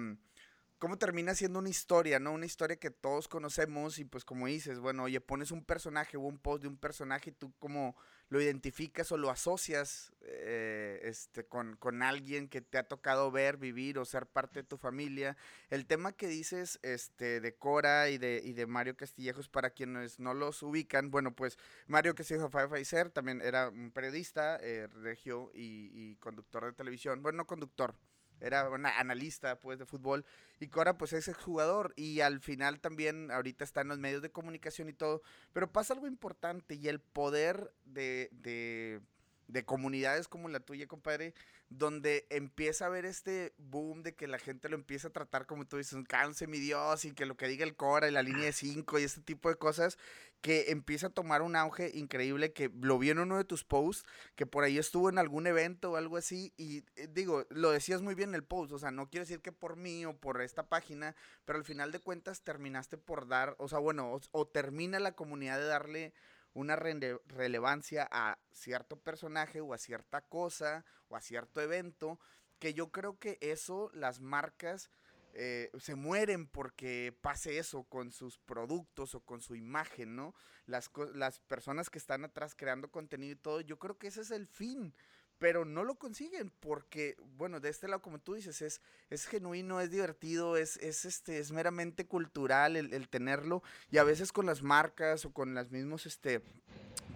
[0.77, 2.33] cómo termina siendo una historia, ¿no?
[2.33, 6.21] Una historia que todos conocemos y pues como dices, bueno, oye, pones un personaje o
[6.21, 7.95] un post de un personaje y tú como
[8.29, 13.57] lo identificas o lo asocias eh, este, con, con, alguien que te ha tocado ver,
[13.57, 15.38] vivir o ser parte de tu familia.
[15.69, 20.19] El tema que dices este, de Cora y de, y de Mario Castillejos, para quienes
[20.19, 21.57] no los ubican, bueno, pues
[21.88, 27.38] Mario Castillejos Pfizer también era un periodista, eh, regio y, y conductor de televisión, bueno,
[27.38, 27.95] no conductor,
[28.39, 30.26] era una analista pues de fútbol
[30.60, 34.32] y Cora pues es jugador y al final también ahorita está en los medios de
[34.32, 35.21] comunicación y todo,
[35.54, 39.02] pero pasa algo importante y el poder de, de,
[39.47, 41.34] de comunidades como la tuya, compadre,
[41.69, 45.65] donde empieza a haber este boom de que la gente lo empieza a tratar como
[45.65, 48.45] tú dices, canse mi Dios, y que lo que diga el Cora y la línea
[48.45, 49.97] de 5 y este tipo de cosas,
[50.41, 54.05] que empieza a tomar un auge increíble, que lo vi en uno de tus posts,
[54.36, 58.01] que por ahí estuvo en algún evento o algo así, y eh, digo, lo decías
[58.01, 60.41] muy bien en el post, o sea, no quiero decir que por mí o por
[60.41, 64.99] esta página, pero al final de cuentas terminaste por dar, o sea, bueno, o termina
[64.99, 66.13] la comunidad de darle
[66.56, 72.20] una relevancia a cierto personaje o a cierta cosa o a cierto evento,
[72.60, 74.89] que yo creo que eso las marcas
[75.34, 80.34] eh, se mueren porque pase eso con sus productos o con su imagen, ¿no?
[80.65, 84.32] Las, las personas que están atrás creando contenido y todo, yo creo que ese es
[84.32, 84.96] el fin
[85.38, 89.82] pero no lo consiguen porque, bueno, de este lado, como tú dices, es, es genuino,
[89.82, 94.63] es divertido, es, es, este, es meramente cultural el, tenerlo y a veces con las
[94.63, 96.41] marcas o con las mismos este,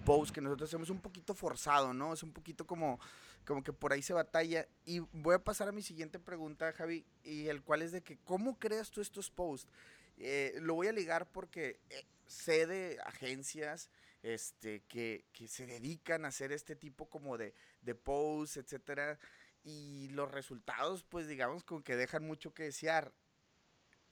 [0.06, 2.14] posts que nosotros hacemos un poquito forzado, ¿no?
[2.14, 3.00] Es un poquito como,
[3.46, 7.06] como que por ahí se batalla y voy a pasar a mi siguiente pregunta, Javi,
[7.24, 9.70] y el cual es de que, ¿cómo creas tú estos posts?
[10.18, 13.90] Eh, lo voy a ligar porque eh, sé de agencias
[14.22, 19.20] este, que, que, se dedican a hacer este tipo como de, de posts, etcétera,
[19.64, 23.14] y los resultados, pues digamos, como que dejan mucho que desear.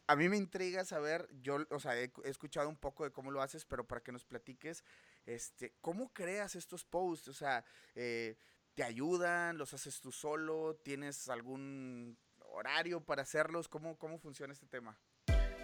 [0.07, 3.41] A mí me intriga saber, yo, o sea, he, escuchado un poco de cómo lo
[3.41, 4.83] haces, pero para que nos platiques,
[5.25, 7.27] este, ¿cómo creas estos posts?
[7.27, 8.37] O sea, eh,
[8.73, 9.57] ¿te ayudan?
[9.57, 10.79] ¿Los haces tú solo?
[10.81, 13.67] ¿Tienes algún horario para hacerlos?
[13.67, 14.97] ¿Cómo, cómo funciona este tema?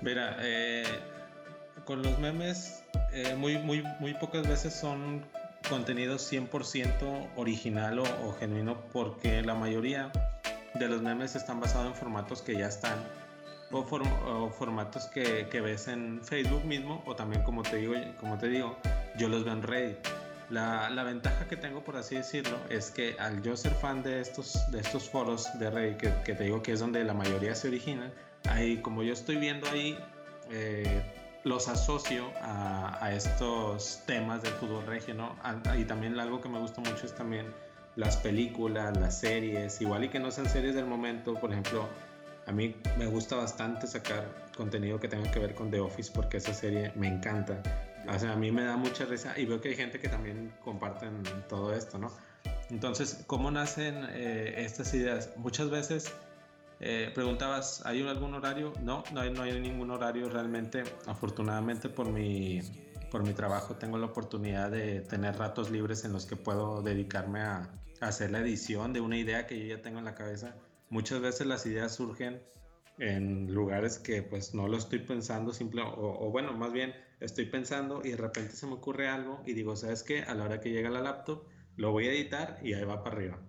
[0.01, 0.83] Mira, eh,
[1.85, 5.23] con los memes eh, muy, muy, muy pocas veces son
[5.69, 10.11] contenidos 100% original o, genuino porque la mayoría
[10.73, 12.97] de los memes están basados en formatos que ya están
[13.71, 18.77] o, formatos que, ves en Facebook mismo o también como te digo, como te digo
[19.17, 19.97] yo los veo en Reddit.
[20.49, 24.19] La, la, ventaja que tengo, por así decirlo, es que al yo ser fan de
[24.19, 27.69] estos, de estos foros de Reddit, que, te digo que es donde la mayoría se
[27.69, 28.13] originan,
[28.49, 29.97] ahí como yo estoy viendo ahí
[30.51, 31.01] eh,
[31.43, 35.35] los asocio a, estos temas del fútbol regio, ¿no?
[35.77, 37.45] y también algo que me gusta mucho es también
[37.95, 41.87] las películas, las series, igual y que no sean series del momento, por ejemplo,
[42.47, 44.25] a mí me gusta bastante sacar
[44.55, 47.61] contenido que tenga que ver con The Office porque esa serie me encanta.
[48.07, 50.53] O sea, a mí me da mucha risa y veo que hay gente que también
[50.63, 52.11] comparten todo esto, ¿no?
[52.69, 55.29] Entonces, ¿cómo nacen eh, estas ideas?
[55.37, 56.11] Muchas veces
[56.85, 58.73] eh, preguntabas, ¿hay algún horario?
[58.81, 60.83] No, no hay, no hay ningún horario realmente.
[61.05, 62.59] Afortunadamente por mi,
[63.09, 67.39] por mi trabajo tengo la oportunidad de tener ratos libres en los que puedo dedicarme
[67.39, 70.57] a, hacer la edición de una idea que yo ya tengo en la cabeza.
[70.89, 72.43] Muchas veces las ideas surgen
[72.99, 78.01] en lugares que pues no lo estoy pensando simple o, bueno más bien estoy pensando
[78.03, 80.69] y de repente se me ocurre algo y digo sabes qué a la hora que
[80.69, 83.39] llega la laptop lo voy a editar y ahí va para arriba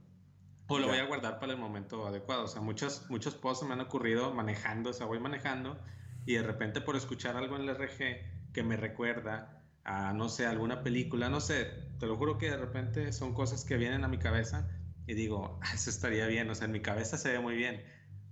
[0.66, 2.44] o lo voy a guardar para el momento adecuado.
[2.44, 5.78] O sea, muchos, muchos posts me han ocurrido manejando, o sea, voy manejando
[6.26, 10.46] y de repente por escuchar algo en el RG que me recuerda a, no sé,
[10.46, 14.08] alguna película, no sé, te lo juro que de repente son cosas que vienen a
[14.08, 14.68] mi cabeza
[15.06, 17.84] y digo, ah, eso estaría bien, o sea, en mi cabeza se ve muy bien.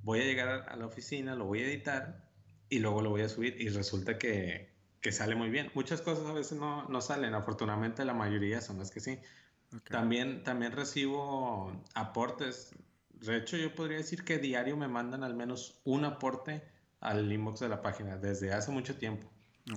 [0.02, 2.28] Voy a llegar a la oficina, lo voy a editar
[2.68, 5.70] y luego lo voy a subir y resulta que, que sale muy bien.
[5.74, 9.18] Muchas cosas a veces no, no salen, afortunadamente la mayoría son las que sí.
[9.88, 12.74] También, también recibo aportes.
[13.10, 16.62] De hecho, yo podría decir que diario me mandan al menos un aporte
[17.00, 19.28] al inbox de la página desde hace mucho tiempo.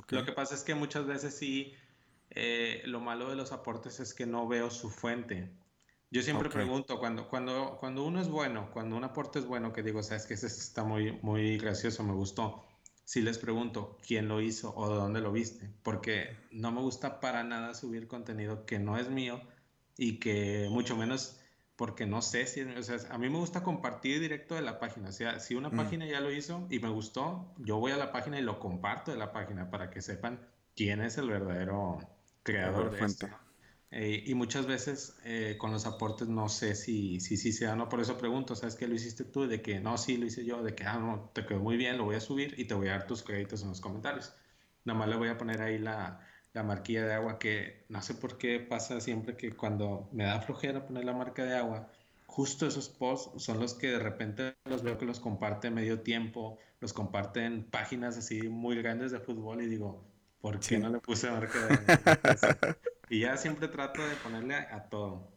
[0.10, 1.74] Lo que pasa es que muchas veces sí,
[2.32, 5.52] eh, lo malo de los aportes es que no veo su fuente.
[6.12, 9.84] Yo siempre pregunto, cuando, cuando, cuando uno es bueno, cuando un aporte es bueno, que
[9.84, 12.66] digo, sabes que ese está muy, muy gracioso, me gustó.
[13.04, 17.20] Si les pregunto quién lo hizo o de dónde lo viste, porque no me gusta
[17.20, 19.42] para nada subir contenido que no es mío
[19.98, 21.40] y que mucho menos
[21.76, 25.10] porque no sé si, o sea, a mí me gusta compartir directo de la página,
[25.10, 25.76] o sea, si una mm.
[25.76, 29.12] página ya lo hizo y me gustó, yo voy a la página y lo comparto
[29.12, 30.40] de la página para que sepan
[30.76, 32.00] quién es el verdadero
[32.44, 33.28] creador de esto.
[33.92, 37.88] Eh, y muchas veces eh, con los aportes no sé si sí si, si, no,
[37.88, 39.48] por eso pregunto, ¿sabes qué lo hiciste tú?
[39.48, 41.98] De que no, sí lo hice yo, de que ah, no, te quedó muy bien,
[41.98, 44.34] lo voy a subir y te voy a dar tus créditos en los comentarios.
[44.84, 46.20] Nada más le voy a poner ahí la,
[46.56, 50.40] la marquilla de agua que no sé por qué pasa siempre que cuando me da
[50.40, 51.92] flojera poner la marca de agua,
[52.26, 56.58] justo esos posts son los que de repente los veo que los comparte medio tiempo,
[56.80, 60.08] los comparten páginas así muy grandes de fútbol y digo,
[60.40, 61.74] ¿por qué no le puse marca de
[62.54, 62.78] agua?
[63.10, 65.30] y ya siempre trato de ponerle a, todo.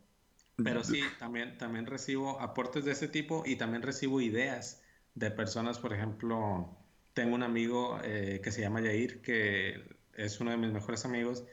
[0.62, 4.82] Pero sí, también, también recibo aportes de ese tipo y también recibo ideas
[5.16, 6.78] de personas, por ejemplo,
[7.12, 11.44] tengo un amigo eh, que se llama Yair, que es uno de mis mejores amigos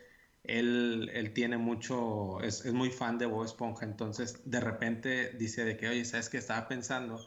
[0.48, 5.66] él, él tiene mucho, es, es, muy fan de Bob Esponja, entonces de repente dice
[5.66, 6.38] de que, oye, ¿sabes qué?
[6.38, 7.20] Estaba pensando,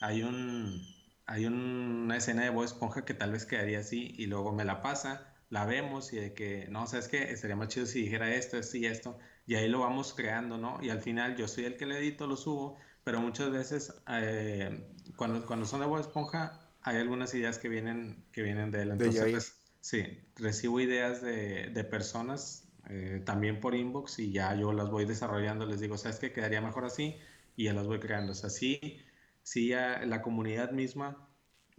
[0.00, 0.82] hay un,
[1.26, 4.82] hay una escena de Bob Esponja que tal vez quedaría así y luego me la
[4.82, 7.30] pasa, la vemos y de que, no, ¿sabes qué?
[7.30, 10.78] Estaría más chido si dijera esto, esto y esto, y ahí lo vamos creando, ¿no?
[10.82, 14.92] Y al final yo soy el que le edito, lo subo, pero muchas veces eh,
[15.16, 18.90] cuando, cuando son de Bob Esponja hay algunas ideas que vienen, que vienen de él.
[18.92, 20.02] Entonces, sí,
[20.34, 25.64] recibo ideas de, de personas eh, también por inbox y ya yo las voy desarrollando,
[25.64, 26.32] les digo, ¿sabes qué?
[26.32, 27.16] Quedaría mejor así
[27.54, 28.32] y ya las voy creando.
[28.32, 28.98] O sea, sí,
[29.44, 31.28] sí ya la comunidad misma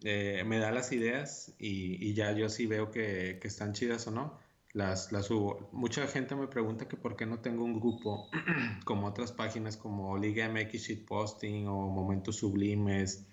[0.04, 4.08] eh, me da las ideas y, y, ya yo sí veo que, que, están chidas
[4.08, 4.40] o no,
[4.72, 5.70] las, las subo.
[5.74, 8.30] Mucha gente me pregunta que por qué no tengo un grupo
[8.86, 13.28] como otras páginas como Liga MX Posting o Momentos Sublimes.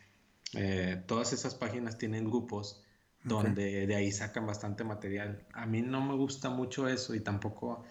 [0.55, 2.84] Eh, todas esas páginas tienen grupos
[3.25, 5.47] donde de ahí sacan bastante material.
[5.53, 7.85] A mí no me gusta mucho eso y tampoco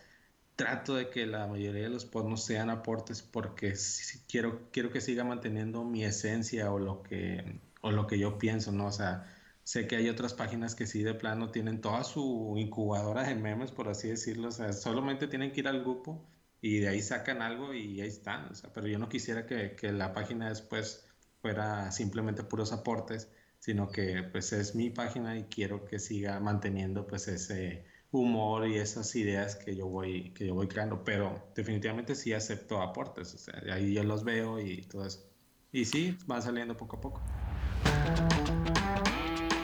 [0.55, 3.73] trato de que la mayoría de los no sean aportes porque
[4.29, 8.71] quiero, quiero que siga manteniendo mi esencia o lo que, o lo que yo pienso,
[8.71, 8.87] ¿no?
[8.87, 9.25] O sea,
[9.63, 13.71] sé que hay otras páginas que sí de plano tienen toda su incubadora de memes,
[13.71, 16.27] por así decirlo, o sea, solamente tienen que ir al grupo
[16.61, 19.75] y de ahí sacan algo y ahí están, o sea, pero yo no quisiera que,
[19.75, 21.07] que la página después
[21.41, 23.29] fuera simplemente puros aportes
[23.63, 28.75] sino que pues es mi página y quiero que siga manteniendo pues ese humor y
[28.75, 33.37] esas ideas que yo voy, que yo voy creando, pero definitivamente sí acepto aportes, o
[33.37, 35.25] sea, ahí yo los veo y todo eso.
[35.71, 37.21] Y sí, van saliendo poco a poco.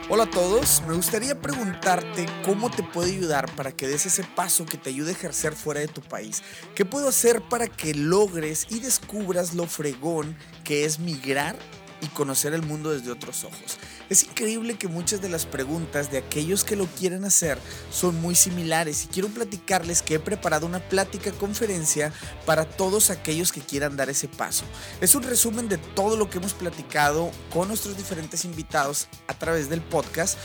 [0.08, 4.64] Hola a todos, me gustaría preguntarte cómo te puede ayudar para que des ese paso
[4.64, 6.42] que te ayude a ejercer fuera de tu país.
[6.74, 10.34] ¿Qué puedo hacer para que logres y descubras lo fregón
[10.64, 11.54] que es migrar
[12.00, 13.78] y conocer el mundo desde otros ojos.
[14.08, 17.58] Es increíble que muchas de las preguntas de aquellos que lo quieren hacer
[17.92, 22.12] son muy similares y quiero platicarles que he preparado una plática conferencia
[22.46, 24.64] para todos aquellos que quieran dar ese paso.
[25.00, 29.68] Es un resumen de todo lo que hemos platicado con nuestros diferentes invitados a través
[29.68, 30.38] del podcast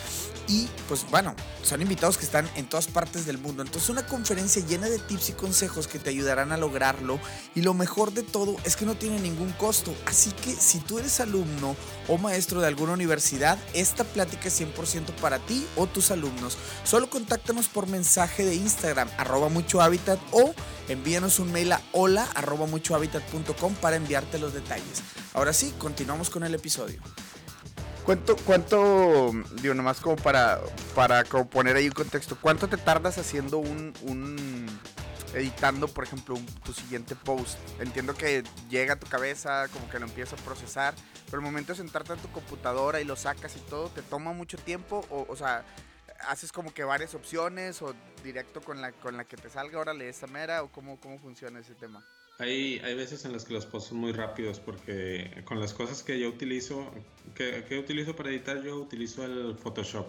[0.48, 3.64] y pues bueno, son invitados que están en todas partes del mundo.
[3.64, 7.20] Entonces una conferencia llena de tips y consejos que te ayudarán a lograrlo.
[7.56, 9.96] Y lo mejor de todo es que no tiene ningún costo.
[10.06, 11.45] Así que si tú eres alumno
[12.08, 16.58] o maestro de alguna universidad, esta plática es 100% para ti o tus alumnos.
[16.84, 20.54] Solo contáctanos por mensaje de Instagram, arroba mucho hábitat o
[20.88, 22.68] envíanos un mail a hola arroba
[23.82, 25.04] para enviarte los detalles.
[25.34, 27.02] Ahora sí, continuamos con el episodio.
[28.06, 29.32] ¿Cuánto, cuánto,
[29.64, 30.62] digo, nomás como para,
[30.94, 34.68] para poner ahí un contexto, cuánto te tardas haciendo un, un
[35.34, 37.58] editando, por ejemplo, tu siguiente post?
[37.80, 40.94] Entiendo que llega a tu cabeza, como que lo empiezas a procesar,
[41.26, 44.34] pero el momento de sentarte en tu computadora y lo sacas y todo, ¿te toma
[44.34, 45.06] mucho tiempo?
[45.10, 45.66] O, o sea,
[46.28, 50.10] ¿haces como que varias opciones o directo con la, con la que te salga, órale,
[50.10, 52.06] esta mera, o cómo, cómo funciona ese tema?
[52.38, 56.04] Hay, hay veces en las que los posts son muy rápidos porque con las cosas
[56.04, 56.92] que yo utilizo,
[57.34, 60.08] que, que utilizo para editar, yo utilizo el Photoshop.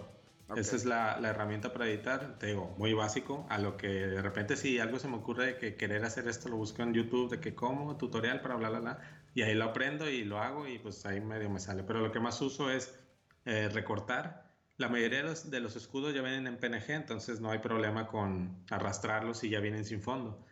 [0.55, 4.21] Esa es la, la, herramienta para editar, te digo, muy básico, a lo que de
[4.21, 7.29] repente si algo se me ocurre de que querer hacer esto, lo busco en YouTube,
[7.29, 10.67] de que como, tutorial para bla, bla, bla, y ahí lo aprendo y lo hago
[10.67, 11.83] y pues ahí medio me sale.
[11.83, 12.97] Pero lo que más uso es
[13.45, 14.51] eh, recortar.
[14.77, 18.07] La mayoría de los, de los escudos ya vienen en PNG, entonces no hay problema
[18.07, 20.43] con arrastrarlos y ya vienen sin fondo.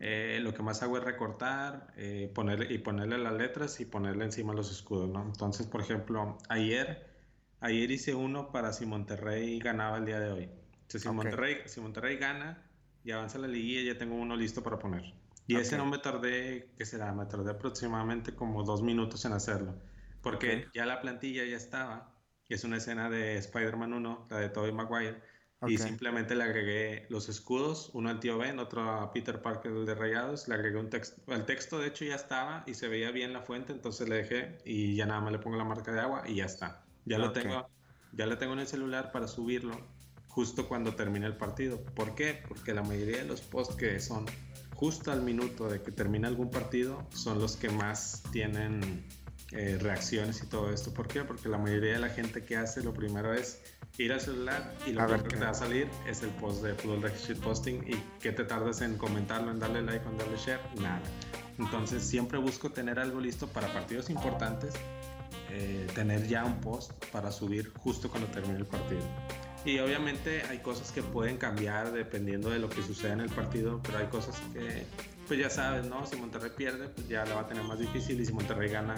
[0.00, 4.24] Eh, lo que más hago es recortar eh, ponerle, y ponerle las letras y ponerle
[4.24, 5.22] encima los escudos, ¿no?
[5.22, 7.06] Entonces, por ejemplo, ayer,
[7.60, 10.50] ayer hice uno para si Monterrey ganaba el día de hoy.
[10.80, 12.60] Entonces, si, Monterrey, si Monterrey gana
[13.04, 15.21] y avanza la liguilla, ya tengo uno listo para poner.
[15.46, 17.12] Y ese no me tardé, ¿qué será?
[17.12, 19.74] Me tardé aproximadamente como dos minutos en hacerlo.
[20.22, 22.14] Porque ya la plantilla ya estaba.
[22.48, 25.20] Y es una escena de Spider-Man 1, la de Tobey Maguire
[25.68, 29.94] y simplemente le agregué los escudos, uno al tío Ben, otro a Peter Parker de
[29.94, 30.48] Rayados.
[30.48, 31.20] Le agregué un texto.
[31.32, 34.58] El texto, de hecho, ya estaba y se veía bien la fuente, entonces le dejé
[34.64, 36.84] y ya nada más le pongo la marca de agua y ya está.
[37.04, 37.68] Ya lo tengo,
[38.12, 39.78] ya lo tengo en el celular para subirlo
[40.28, 41.80] justo cuando termine el partido.
[41.94, 42.42] ¿Por qué?
[42.48, 44.26] Porque la mayoría de los posts que son
[44.82, 49.06] justo al minuto de que termina algún partido son los que más tienen
[49.52, 50.92] eh, reacciones y todo esto.
[50.92, 51.22] ¿Por qué?
[51.22, 53.62] Porque la mayoría de la gente que hace lo primero es
[53.96, 56.74] ir al celular y lo primero que te va a salir es el post de
[56.74, 60.58] Fútbol de Posting y que te tardes en comentarlo, en darle like, en darle share,
[60.80, 61.00] nada.
[61.60, 64.74] Entonces siempre busco tener algo listo para partidos importantes,
[65.50, 69.02] eh, tener ya un post para subir justo cuando termine el partido.
[69.64, 73.80] Y obviamente hay cosas que pueden cambiar dependiendo de lo que suceda en el partido,
[73.84, 74.84] pero hay cosas que,
[75.28, 76.04] pues ya sabes, ¿no?
[76.06, 78.96] Si Monterrey pierde, pues ya la va a tener más difícil y si Monterrey gana,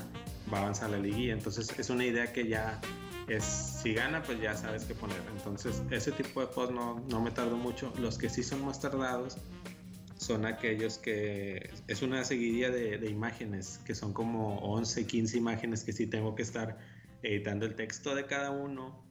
[0.53, 1.35] va a avanzar la liguilla.
[1.35, 2.81] Entonces es una idea que ya
[3.29, 7.23] es si gana pues ya sabes qué poner entonces ese tipo de post no, no
[7.23, 9.39] me tardo mucho los que sí son más tardados
[10.19, 15.85] son aquellos que es una seguidilla de, de, imágenes, que son como 11, 15 imágenes
[15.85, 16.79] que sí tengo que estar
[17.23, 19.05] editando el texto de cada uno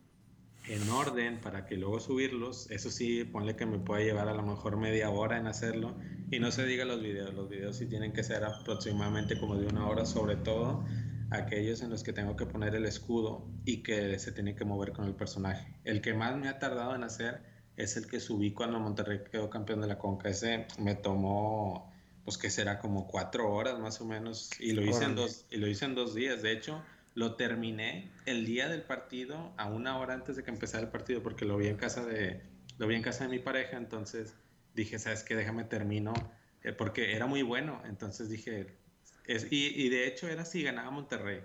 [0.67, 2.69] en orden para que luego subirlos.
[2.71, 5.95] Eso sí, ponle que me puede llevar a lo mejor media hora en hacerlo.
[6.31, 9.67] Y no se diga los videos, los videos sí tienen que ser aproximadamente como de
[9.67, 10.85] una hora, sobre todo
[11.31, 14.93] aquellos en los que tengo que poner el escudo y que se tiene que mover
[14.93, 15.75] con el personaje.
[15.83, 17.41] El que más me ha tardado en hacer
[17.75, 20.29] es el que subí cuando Monterrey quedó campeón de la Conca.
[20.29, 21.91] Ese me tomó,
[22.23, 25.57] pues que será como cuatro horas más o menos, y lo hice, en dos, y
[25.57, 26.41] lo hice en dos días.
[26.41, 26.81] De hecho,
[27.15, 31.21] lo terminé el día del partido, a una hora antes de que empezara el partido,
[31.21, 32.41] porque lo vi en casa de,
[32.77, 34.35] lo vi en casa de mi pareja, entonces
[34.73, 35.35] dije, ¿sabes qué?
[35.35, 36.13] Déjame termino,
[36.63, 38.77] eh, porque era muy bueno, entonces dije,
[39.25, 41.41] es, y, de hecho era si ganaba Monterrey.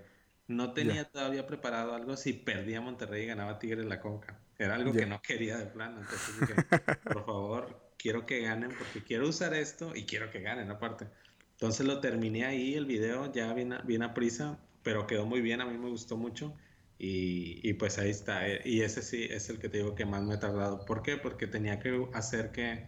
[0.47, 4.39] No tenía todavía preparado algo si perdía Monterrey y ganaba Tigres la Conca.
[4.57, 6.01] Era algo que no quería de plano.
[6.01, 6.53] Entonces dije,
[7.03, 11.05] por favor, quiero que ganen porque quiero usar esto y quiero que ganen aparte.
[11.51, 15.61] Entonces lo terminé ahí, el video ya bien bien a prisa pero quedó muy bien,
[15.61, 16.55] a mí me gustó mucho.
[16.97, 18.47] Y, y, pues ahí está.
[18.47, 20.85] Eh, y ese sí es el que te digo que más me he tardado.
[20.85, 21.15] ¿Por qué?
[21.15, 22.87] Porque tenía que hacer que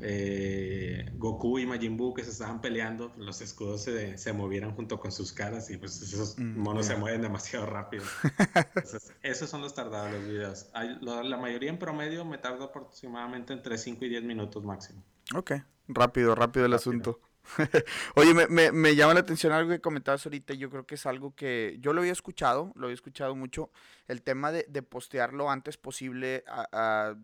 [0.00, 5.00] eh, Goku y Majin Buu que se estaban peleando, los escudos se, se movieran junto
[5.00, 8.04] con sus caras y pues esos mm, monos se mueven demasiado rápido.
[8.76, 10.70] Entonces, esos son los tardados los videos.
[11.02, 15.02] la mayoría en promedio me tardo aproximadamente entre 5 y 10 minutos máximo.
[15.34, 15.52] Ok,
[15.88, 17.20] rápido, rápido el asunto.
[18.14, 20.54] Oye, me, me, llama la atención algo que comentabas ahorita.
[20.54, 23.70] Yo creo que es algo que yo lo había escuchado, lo había escuchado mucho.
[24.06, 27.14] El tema de, de postear lo antes posible, a,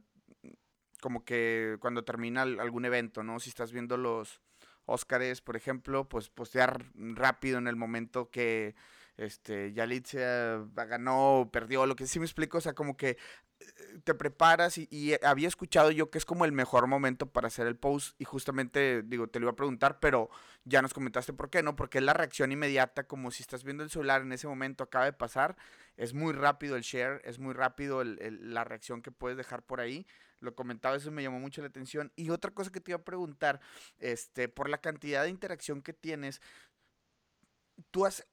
[1.00, 3.40] como que cuando termina algún evento, ¿no?
[3.40, 4.40] Si estás viendo los
[4.86, 8.74] Óscares, por ejemplo, pues postear rápido en el momento que
[9.16, 13.16] este, Yalitza ganó, perdió, lo que sí me explico, o sea, como que
[14.04, 17.76] te preparas y, había escuchado yo que es como el mejor momento para hacer el
[17.76, 20.30] post y justamente digo, te lo iba a preguntar, pero
[20.64, 21.76] ya nos comentaste por qué, ¿no?
[21.76, 25.04] Porque es la reacción inmediata, como si estás viendo el celular en ese momento, acaba
[25.04, 25.56] de pasar,
[25.96, 30.06] es muy rápido el share, es muy rápido la reacción que puedes dejar por ahí.
[30.40, 32.12] Lo comentaba, eso me llamó mucho la atención.
[32.16, 33.60] Y otra cosa que te iba a preguntar,
[33.98, 36.42] este, por la cantidad de interacción que tienes,
[37.90, 38.26] tú has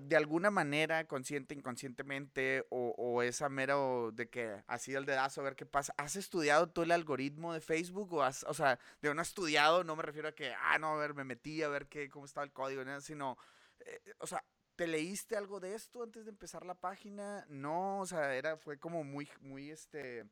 [0.00, 5.44] de alguna manera, consciente, inconscientemente, o, o esa mero de que así el dedazo a
[5.44, 8.12] ver qué pasa, ¿has estudiado tú el algoritmo de Facebook?
[8.14, 10.96] O, has, o sea, de no estudiado, no me refiero a que, ah, no, a
[10.96, 13.36] ver, me metí a ver qué, cómo estaba el código, sino,
[13.80, 14.44] eh, o sea,
[14.76, 17.46] ¿te leíste algo de esto antes de empezar la página?
[17.48, 20.24] No, o sea, era, fue como muy, muy, este,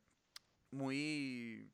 [0.71, 1.71] muy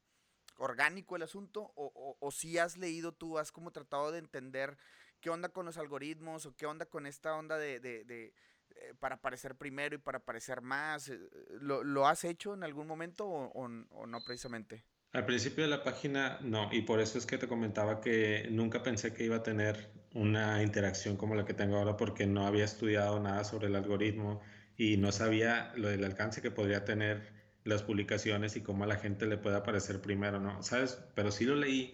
[0.57, 4.77] orgánico el asunto, o, o, o si has leído tú, has como tratado de entender
[5.21, 8.33] qué onda con los algoritmos o qué onda con esta onda de, de, de
[8.77, 11.09] eh, para aparecer primero y para aparecer más.
[11.09, 11.19] Eh,
[11.61, 14.85] ¿Lo, ¿Lo, has hecho en algún momento o, o, no precisamente?
[15.13, 18.83] Al principio de la página no, y por eso es que te comentaba que nunca
[18.83, 22.65] pensé que iba a tener una interacción como la que tengo ahora porque no había
[22.65, 24.41] estudiado nada sobre el algoritmo
[24.77, 27.33] y no sabía lo del alcance que podría tener
[27.65, 30.63] las publicaciones y cómo a la gente le puede aparecer primero, ¿no?
[30.63, 31.03] ¿Sabes?
[31.15, 31.93] Pero sí lo leí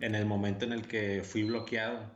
[0.00, 2.10] en el momento en el que fui bloqueado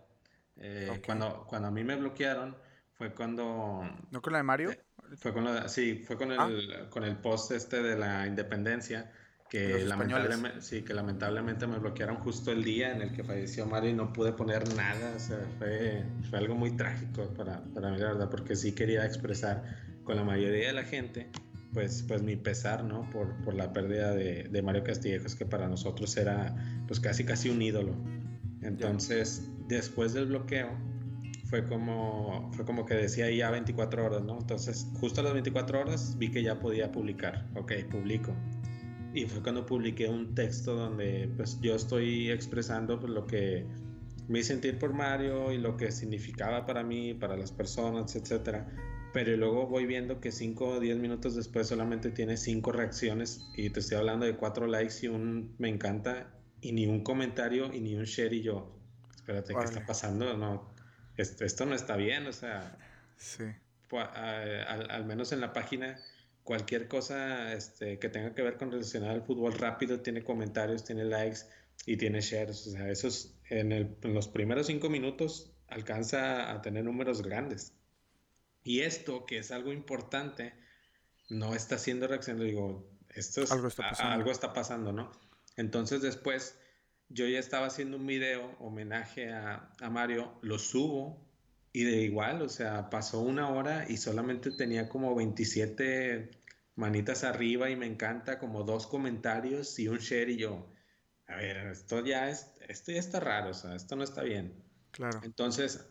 [0.60, 2.56] eh, cuando, cuando a mí me bloquearon
[2.92, 3.82] fue cuando...
[4.10, 4.70] ¿No con la de Mario?
[4.70, 4.80] Eh,
[5.16, 6.90] fue con la, sí, fue con el, ah.
[6.90, 9.10] con el post este de la independencia
[9.48, 13.90] que lamentablemente, sí, que lamentablemente me bloquearon justo el día en el que falleció Mario
[13.90, 15.12] y no pude poner nada.
[15.16, 19.04] O sea, fue, fue algo muy trágico para, para mí, la verdad, porque sí quería
[19.04, 19.64] expresar
[20.04, 21.28] con la mayoría de la gente
[21.72, 23.08] pues, pues mi pesar, ¿no?
[23.10, 26.54] Por, por la pérdida de, de, Mario Castillejos, que para nosotros era
[26.86, 27.94] pues casi casi un ídolo.
[28.62, 30.70] Entonces, después del bloqueo,
[31.50, 34.38] fue como, fue como que decía ya 24 horas, ¿no?
[34.38, 37.48] Entonces, justo a las 24 horas vi que ya podía publicar.
[37.56, 38.32] Ok, publico.
[39.12, 43.66] Y fue cuando publiqué un texto donde pues yo estoy expresando pues, lo que
[44.28, 48.58] mi sentir por Mario y lo que significaba para mí, para las personas, etc.
[49.12, 53.70] Pero luego voy viendo que 5 o 10 minutos después solamente tiene 5 reacciones y
[53.70, 57.80] te estoy hablando de 4 likes y un me encanta y ni un comentario y
[57.80, 58.79] ni un share y yo,
[59.30, 60.36] espérate, ¿qué está pasando?
[60.36, 60.74] No,
[61.16, 62.76] esto, esto, no está bien, o sea,
[63.16, 63.44] sí.
[63.90, 65.98] al, menos en la página,
[66.42, 71.04] cualquier cosa este, que tenga que ver con relacionar al fútbol rápido tiene comentarios, tiene
[71.04, 71.40] likes
[71.86, 76.60] y tiene shares, o sea, esos en, el, en los primeros cinco minutos alcanza a
[76.62, 77.72] tener números grandes.
[78.62, 80.52] Y esto, que es algo importante,
[81.28, 85.10] no está haciendo reacción, digo, esto es, algo está algo está pasando ¿no?
[85.56, 86.56] Entonces después
[87.10, 91.20] yo ya estaba haciendo un video homenaje a, Mario, lo subo
[91.72, 96.30] y de igual, o sea, pasó una hora y solamente tenía como 27
[96.76, 100.72] manitas arriba y me encanta, como dos comentarios y un share y yo,
[101.26, 104.54] a ver, esto ya, es, esto ya está raro, o sea, esto no está bien.
[104.92, 105.20] Claro.
[105.22, 105.86] Entonces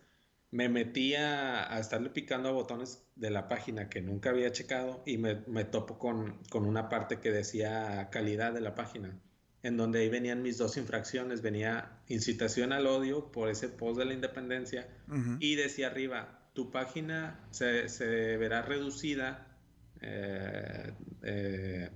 [0.51, 5.17] me metí a, estarle picando a botones de la página que nunca había checado y
[5.17, 9.19] me, me topo con, con, una parte que decía calidad de la página,
[9.61, 14.05] en donde ahí venían mis dos infracciones, venía incitación al odio por ese post de
[14.05, 14.87] la independencia
[15.39, 19.47] y decía arriba, tu página se, se verá reducida
[20.01, 20.93] eh,
[21.23, 21.89] eh,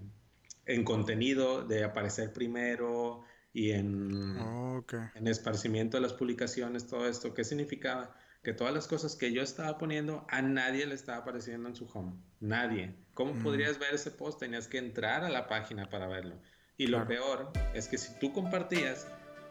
[0.66, 4.86] en contenido de aparecer primero y en, oh,
[5.16, 7.34] en esparcimiento de las publicaciones, todo esto.
[7.34, 8.16] ¿Qué significaba?
[8.42, 11.86] Que todas las cosas que yo estaba poniendo a nadie le estaba apareciendo en su
[11.94, 12.14] home.
[12.40, 12.96] Nadie.
[13.14, 13.44] ¿Cómo mm.
[13.44, 14.40] podrías ver ese post?
[14.40, 16.42] Tenías que entrar a la página para verlo.
[16.78, 19.08] Y lo peor es que si tú compartías,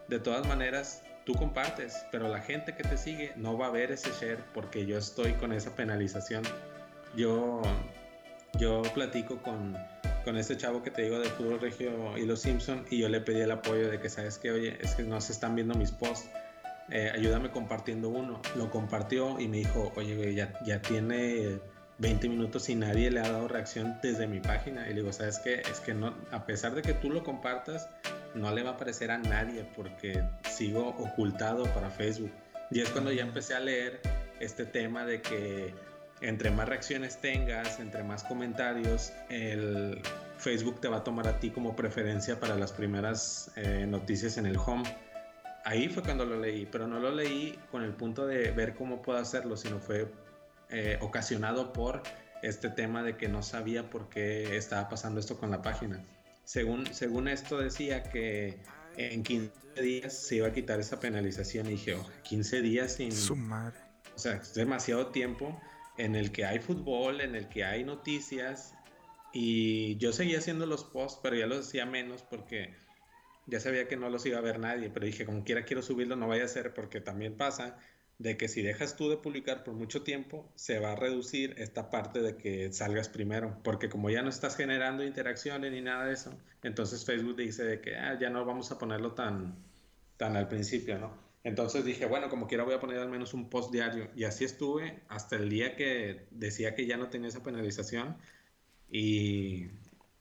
[0.09, 3.93] de todas maneras, tú compartes, pero la gente que te sigue no va a ver
[3.93, 6.43] ese share porque yo estoy con esa penalización.
[7.17, 7.63] Yo,
[8.59, 9.77] yo platico con,
[10.25, 13.21] con este chavo que te digo de Fútbol Regio y los Simpson y yo le
[13.21, 15.93] pedí el apoyo de que sabes que oye es que no se están viendo mis
[15.93, 16.29] posts.
[16.91, 18.43] Eh, ayúdame compartiendo uno.
[18.57, 21.61] Lo compartió y me dijo oye ya, ya tiene
[22.03, 24.87] 20 minutos y nadie le ha dado reacción desde mi página.
[24.87, 27.89] Y le digo sabes que es que no a pesar de que tú lo compartas
[28.35, 32.33] no le va a aparecer a nadie porque sigo ocultado para Facebook.
[32.73, 34.01] Y es cuando ya empecé a leer
[34.41, 35.75] este tema de que
[36.21, 40.01] entre más reacciones tengas, entre más comentarios, el
[40.39, 44.47] Facebook te va a tomar a ti como preferencia para las primeras eh, noticias en
[44.47, 44.85] el home.
[45.65, 49.03] Ahí fue cuando lo leí, pero no lo leí con el punto de ver cómo
[49.03, 50.09] puedo hacerlo, sino fue
[50.73, 52.03] eh, ocasionado por
[52.43, 56.03] este tema de que no sabía por qué estaba pasando esto con la página.
[56.45, 58.59] Según, según esto decía que
[58.97, 59.53] en 15
[59.83, 63.13] días se iba a quitar esa penalización y dije, 15 días sin...
[63.13, 63.79] Su madre.
[64.15, 65.61] O sea, es demasiado tiempo
[65.99, 68.75] en el que hay fútbol, en el que hay noticias.
[69.33, 72.75] Y yo seguía haciendo los posts, pero ya los hacía menos porque
[73.47, 74.91] ya sabía que no los iba a ver nadie.
[74.91, 77.79] Pero dije, como quiera quiero subirlo, no vaya a ser porque también pasa
[78.19, 81.91] de que si dejas tú de publicar por mucho tiempo, se va a reducir esta
[81.91, 86.15] parte de que salgas primero, porque como ya no estás generando interacciones ni nada de
[86.15, 86.33] eso,
[86.63, 89.57] entonces Facebook dice de que ah, ya no vamos a ponerlo tan,
[90.17, 91.23] tan al principio, ¿no?
[91.45, 94.09] Entonces dije, bueno, como quiera voy a poner al menos un post diario.
[94.15, 98.17] Y así estuve hasta el día que decía que ya no tenía esa penalización.
[98.91, 99.67] Y,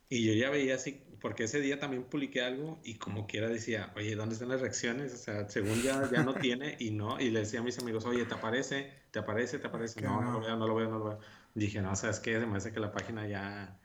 [0.09, 3.93] y yo ya veía así, porque ese día también publiqué algo y como quiera decía,
[3.95, 5.13] oye, ¿dónde están las reacciones?
[5.13, 7.19] O sea, según ya, ya no tiene y no.
[7.19, 8.91] Y le decía a mis amigos, oye, ¿te aparece?
[9.11, 9.59] ¿Te aparece?
[9.59, 10.01] ¿Te aparece?
[10.01, 11.19] No, no, lo veo, no lo veo, no lo veo.
[11.53, 12.39] Dije, no, ¿sabes qué?
[12.39, 13.79] Se me hace que la página ya,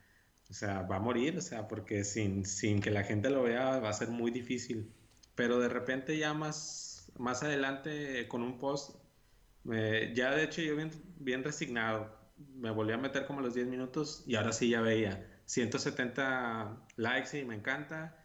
[0.48, 3.80] o sea, va a morir, o sea, porque sin, sin que la gente lo vea
[3.80, 4.90] va a ser muy difícil.
[5.34, 6.86] Pero de repente ya más
[7.18, 8.96] más adelante con un post,
[9.64, 12.14] ya de hecho yo bien, bien resignado,
[12.54, 17.38] me volví a meter como los 10 minutos y ahora sí ya veía 170 likes
[17.38, 18.16] y me encanta,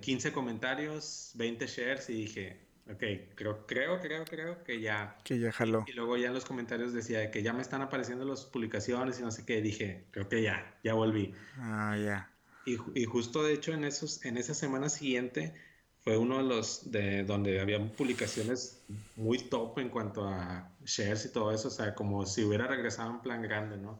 [0.00, 2.60] 15 eh, comentarios, 20 shares y dije,
[2.90, 3.02] ok,
[3.34, 5.16] creo, creo, creo, creo que ya.
[5.24, 5.84] Que ya jaló.
[5.86, 9.22] Y luego ya en los comentarios decía que ya me están apareciendo las publicaciones y
[9.22, 11.34] no sé qué, dije, creo que ya, ya volví.
[11.56, 12.30] Ah, ya.
[12.66, 15.54] Y, y, justo de hecho en, esos, en esa semana siguiente
[16.00, 18.82] fue uno de los de donde había publicaciones
[19.16, 23.10] muy top en cuanto a shares y todo eso, o sea, como si hubiera regresado
[23.10, 23.98] en plan grande, ¿no?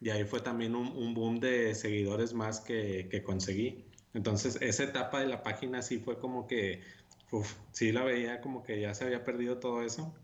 [0.00, 3.84] Y ahí fue también un, un boom de seguidores más que, que, conseguí.
[4.14, 6.82] Entonces, esa etapa de la página sí fue como que,
[7.30, 10.14] uf, sí la veía como que ya se había perdido todo eso,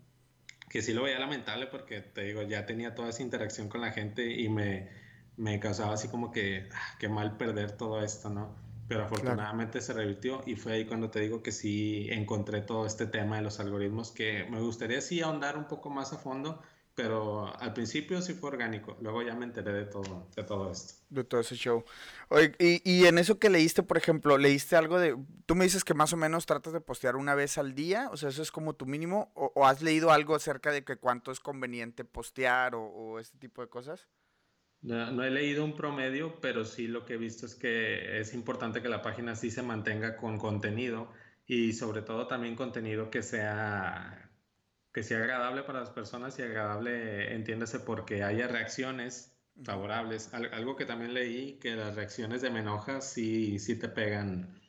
[0.69, 3.91] que sí lo veía lamentable porque, te digo, ya tenía toda esa interacción con la
[3.91, 4.89] gente y me,
[5.37, 8.55] me causaba así como que, ah, qué mal perder todo esto, ¿no?
[8.87, 13.07] Pero afortunadamente se revirtió y fue ahí cuando te digo que sí encontré todo este
[13.07, 16.61] tema de los algoritmos que me gustaría sí ahondar un poco más a fondo,
[16.95, 20.93] pero al principio sí fue orgánico, luego ya me enteré de todo, de todo esto.
[21.09, 21.83] De todo ese show.
[22.29, 25.83] Oye, y, y, en eso que leíste, por ejemplo, ¿leíste algo de, tú me dices
[25.83, 28.51] que más o menos tratas de postear una vez al día, o sea, eso es
[28.51, 32.83] como tu mínimo, o, has leído algo acerca de que cuánto es conveniente postear o,
[32.83, 34.07] o este tipo de cosas?
[34.83, 38.81] No, he leído un promedio, pero sí lo que he visto es que es importante
[38.81, 41.09] que la página sí se mantenga con contenido
[41.47, 44.22] y sobre todo también contenido que sea,
[44.93, 50.31] que sea agradable para las personas y agradable, entiéndase, porque haya reacciones favorables.
[50.33, 54.59] Algo que también leí, que las reacciones de menoja sí, sí te pegan,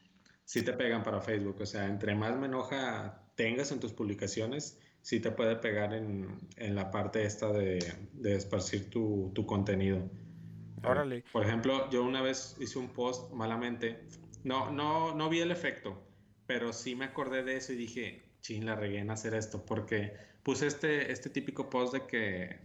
[0.44, 1.60] sí te pegan para Facebook.
[1.60, 6.74] O sea, entre más menoja tengas en tus publicaciones, sí te puede pegar en, en
[6.74, 7.78] la parte esta de,
[8.14, 10.08] de esparcir tu, tu, contenido.
[10.82, 11.22] Órale.
[11.32, 14.06] Por ejemplo, yo una vez hice un post malamente,
[14.42, 16.02] no, no, no vi el efecto,
[16.46, 20.12] pero sí me acordé de eso y dije, chin, la regué en hacer esto, porque
[20.42, 22.60] puse este, este típico post de que,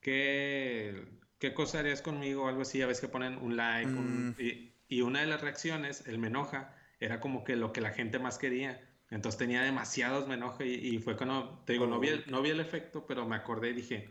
[0.00, 1.08] que
[1.38, 2.46] ¿qué cosa harías conmigo?
[2.46, 4.36] Algo así, a veces que ponen un like, mm.
[4.38, 7.90] y, y, una de las reacciones, el me enoja, era como que lo que la
[7.90, 8.80] gente más quería.
[9.10, 12.50] Entonces tenía demasiados me enojo y, fue cuando, te digo, no, vi el, no vi
[12.50, 14.10] el efecto, pero me acordé y dije,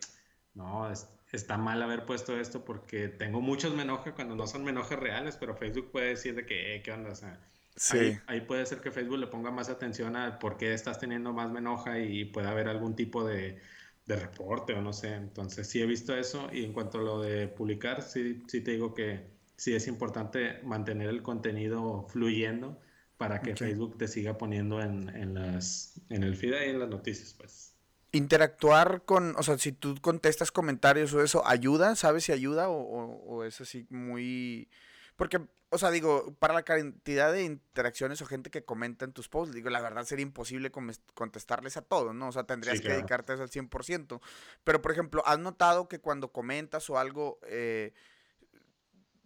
[0.53, 0.91] no,
[1.31, 5.35] está mal haber puesto esto porque tengo muchos me enoja cuando no son me reales,
[5.37, 7.11] pero Facebook puede decir de que, eh, ¿qué onda?
[7.11, 7.39] O sea,
[7.75, 8.17] sí.
[8.27, 11.51] ahí, puede ser que Facebook le ponga más atención a por qué estás teniendo más
[11.51, 13.61] me enoja y puede haber algún tipo de,
[14.05, 15.13] de reporte o no sé.
[15.13, 18.71] Entonces sí he visto eso y en cuanto a lo de publicar, sí, sí te
[18.71, 22.79] digo que sí es importante mantener el contenido fluyendo
[23.17, 26.89] para que Facebook te siga poniendo en, en, las, en el feed y en las
[26.89, 27.73] noticias, pues.
[28.11, 31.95] Interactuar con, o sea, si tú contestas comentarios o eso, ¿ayuda?
[31.95, 34.69] ¿Sabes si ayuda o, o es así muy...
[35.15, 35.39] Porque
[35.73, 39.55] o sea, digo, para la cantidad de interacciones o gente que comenta en tus posts,
[39.55, 40.71] digo, la verdad sería imposible
[41.15, 42.27] contestarles a todos, ¿no?
[42.27, 44.21] O sea, tendrías que dedicarte al 100%.
[44.63, 47.91] Pero, por ejemplo, ¿has notado que cuando comentas o algo, eh,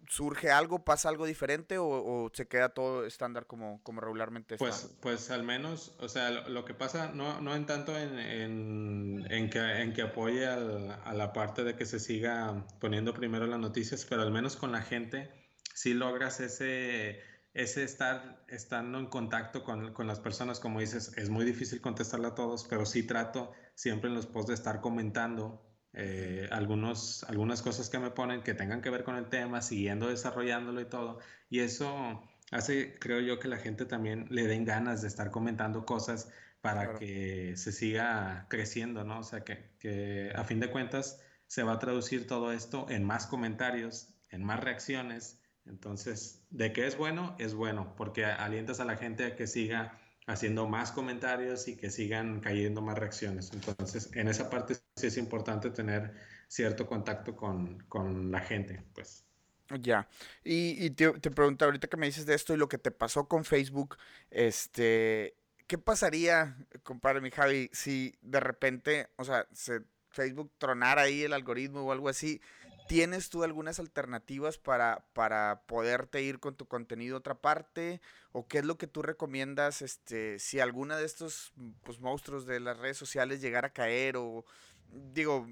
[0.07, 5.29] surge algo, pasa algo diferente o, se queda todo estándar como, como regularmente pues, Pues
[5.31, 8.17] al menos, o sea, lo, que pasa, no, no en tanto en,
[9.29, 13.59] en, que, en que apoye a la parte de que se siga poniendo primero las
[13.59, 15.29] noticias, pero al menos con la gente
[15.77, 17.21] si logras ese,
[17.53, 22.29] ese estar estando en contacto con, con, las personas, como dices, es muy difícil contestarle
[22.29, 25.63] a todos, pero sí trato siempre en los posts de estar comentando
[25.93, 30.07] eh, algunos, algunas cosas que me ponen que tengan que ver con el tema, siguiendo
[30.07, 31.19] desarrollándolo y todo.
[31.47, 35.85] Y eso hace, creo yo, que la gente también le den ganas de estar comentando
[35.85, 36.27] cosas
[36.61, 39.19] para que se siga creciendo, ¿no?
[39.19, 43.03] O sea, que, que a fin de cuentas se va a traducir todo esto en
[43.03, 48.85] más comentarios, en más reacciones entonces, de qué es bueno, es bueno, porque alientas a
[48.85, 53.51] la gente a que siga haciendo más comentarios y que sigan cayendo más reacciones.
[53.53, 56.13] Entonces, en esa parte sí es importante tener
[56.47, 59.25] cierto contacto con, con la gente, pues.
[59.81, 60.07] Ya.
[60.43, 62.91] Y, y te, te, pregunto, ahorita que me dices de esto y lo que te
[62.91, 63.97] pasó con Facebook,
[64.31, 65.35] este,
[65.67, 71.33] ¿qué pasaría, compadre mi Javi, si de repente, o sea, se, Facebook tronara ahí el
[71.33, 72.41] algoritmo o algo así?
[72.87, 78.01] ¿Tienes tú algunas alternativas para, para poderte ir con tu contenido a otra parte?
[78.31, 82.59] ¿O qué es lo que tú recomiendas este, si alguna de estos pues, monstruos de
[82.59, 84.45] las redes sociales llegara a caer o
[84.91, 85.47] digo,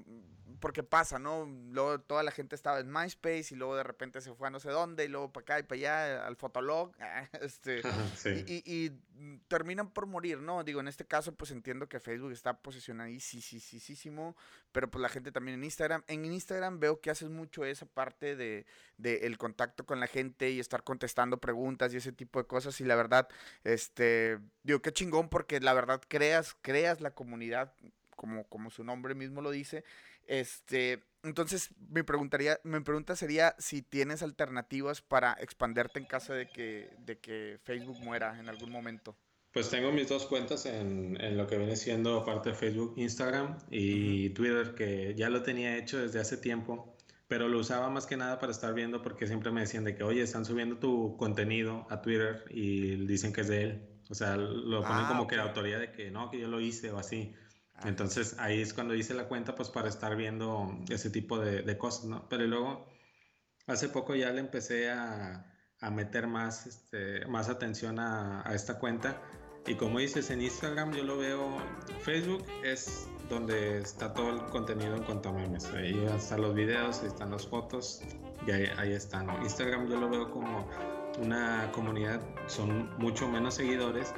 [0.60, 1.46] porque pasa, ¿no?
[1.70, 4.60] Luego toda la gente estaba en MySpace y luego de repente se fue a no
[4.60, 6.92] sé dónde y luego para acá y para allá al Fotolog,
[7.40, 7.82] este,
[8.46, 8.90] y,
[9.48, 10.62] terminan por morir, ¿no?
[10.64, 14.36] Digo, en este caso pues entiendo que Facebook está posicionadísimo,
[14.72, 18.36] pero pues la gente también en Instagram, en Instagram veo que haces mucho esa parte
[18.36, 18.66] de,
[18.98, 22.80] de el contacto con la gente y estar contestando preguntas y ese tipo de cosas
[22.80, 23.28] y la verdad,
[23.64, 27.72] este, digo, qué chingón porque la verdad creas, creas la comunidad
[28.16, 29.84] como, como su nombre mismo lo dice.
[30.26, 36.48] Este, entonces, me preguntaría, mi pregunta sería si tienes alternativas para expanderte en caso de
[36.48, 39.16] que, de que Facebook muera en algún momento.
[39.52, 43.56] Pues tengo mis dos cuentas en, en lo que viene siendo parte de Facebook, Instagram
[43.70, 46.94] y Twitter, que ya lo tenía hecho desde hace tiempo,
[47.26, 50.02] pero lo usaba más que nada para estar viendo porque siempre me decían de que,
[50.02, 53.82] oye, están subiendo tu contenido a Twitter y dicen que es de él.
[54.08, 56.60] O sea, lo ponen ah, como que la autoría de que no, que yo lo
[56.60, 57.34] hice o así.
[57.78, 61.62] Ah, Entonces ahí es cuando hice la cuenta pues para estar viendo ese tipo de,
[61.62, 62.28] de cosas, ¿no?
[62.28, 62.86] Pero luego
[63.66, 68.78] hace poco ya le empecé a, a meter más, este, más atención a, a, esta
[68.78, 69.20] cuenta
[69.66, 71.58] y como dices en Instagram yo lo veo,
[72.00, 77.00] Facebook es donde está todo el contenido en cuanto a memes, ahí están los videos,
[77.02, 78.00] ahí están las fotos
[78.46, 79.28] y ahí, ahí están.
[79.42, 80.68] Instagram yo lo veo como
[81.18, 84.14] una comunidad, son mucho menos seguidores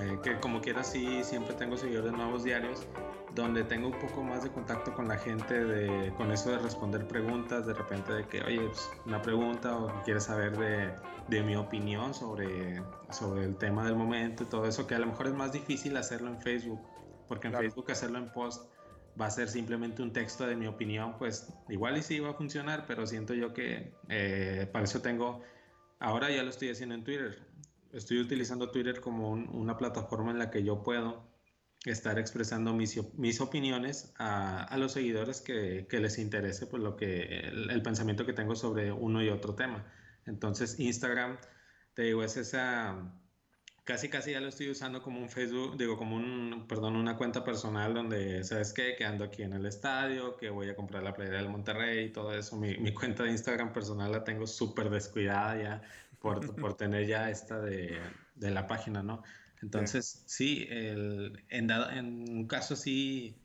[0.00, 2.86] eh, que como quiera sí siempre tengo seguidores nuevos diarios
[3.34, 7.06] donde tengo un poco más de contacto con la gente de, con eso de responder
[7.06, 10.90] preguntas de repente de que oye pues, una pregunta o quieres saber de,
[11.28, 15.06] de, mi opinión sobre, sobre el tema del momento y todo eso que a lo
[15.06, 16.80] mejor es más difícil hacerlo en Facebook
[17.28, 18.70] porque en Facebook hacerlo en post
[19.20, 22.34] va a ser simplemente un texto de mi opinión pues igual y sí va a
[22.34, 25.42] funcionar pero siento yo que eh, para eso tengo
[25.98, 27.47] ahora ya lo estoy haciendo en Twitter
[27.92, 31.28] estoy utilizando Twitter como una plataforma en la que yo puedo
[31.84, 36.96] estar expresando mis, mis opiniones a, a, los seguidores que, que, les interese pues, lo
[36.96, 39.86] que, el, pensamiento que tengo sobre uno y otro tema.
[40.26, 41.38] Entonces Instagram,
[41.94, 43.12] te digo, es esa,
[43.84, 47.44] casi casi ya lo estoy usando como un Facebook, digo, como un, perdón, una cuenta
[47.44, 48.96] personal donde, ¿sabes qué?
[48.96, 52.12] Que ando aquí en el estadio, que voy a comprar la playera del Monterrey y
[52.12, 52.56] todo eso.
[52.56, 55.82] Mi, mi cuenta de Instagram personal la tengo súper descuidada ya
[56.20, 57.98] por, por tener ya esta de,
[58.34, 59.22] de, la página, ¿no?
[59.62, 63.36] Entonces, sí, el, en, en un caso así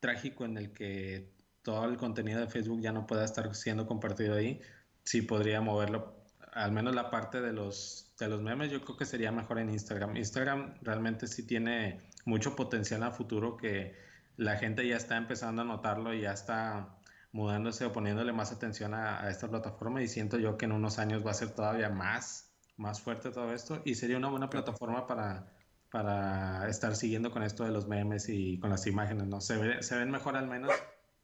[0.00, 1.30] trágico en el que
[1.62, 4.60] todo el contenido de Facebook ya no pueda estar siendo compartido ahí,
[5.04, 6.16] sí podría moverlo,
[6.52, 9.70] al menos la parte de los de los memes, yo creo que sería mejor en
[9.70, 10.16] Instagram.
[10.16, 13.96] Instagram realmente sí tiene mucho potencial a futuro que
[14.36, 16.99] la gente ya está empezando a notarlo y ya está
[17.32, 21.24] mudándose o poniéndole más atención a, esta plataforma y siento yo que en unos años
[21.24, 25.52] va a ser todavía más, más fuerte todo esto y sería una buena plataforma para,
[25.90, 29.40] para estar siguiendo con esto de los memes y con las imágenes, ¿no?
[29.40, 30.72] Se, se ven mejor al menos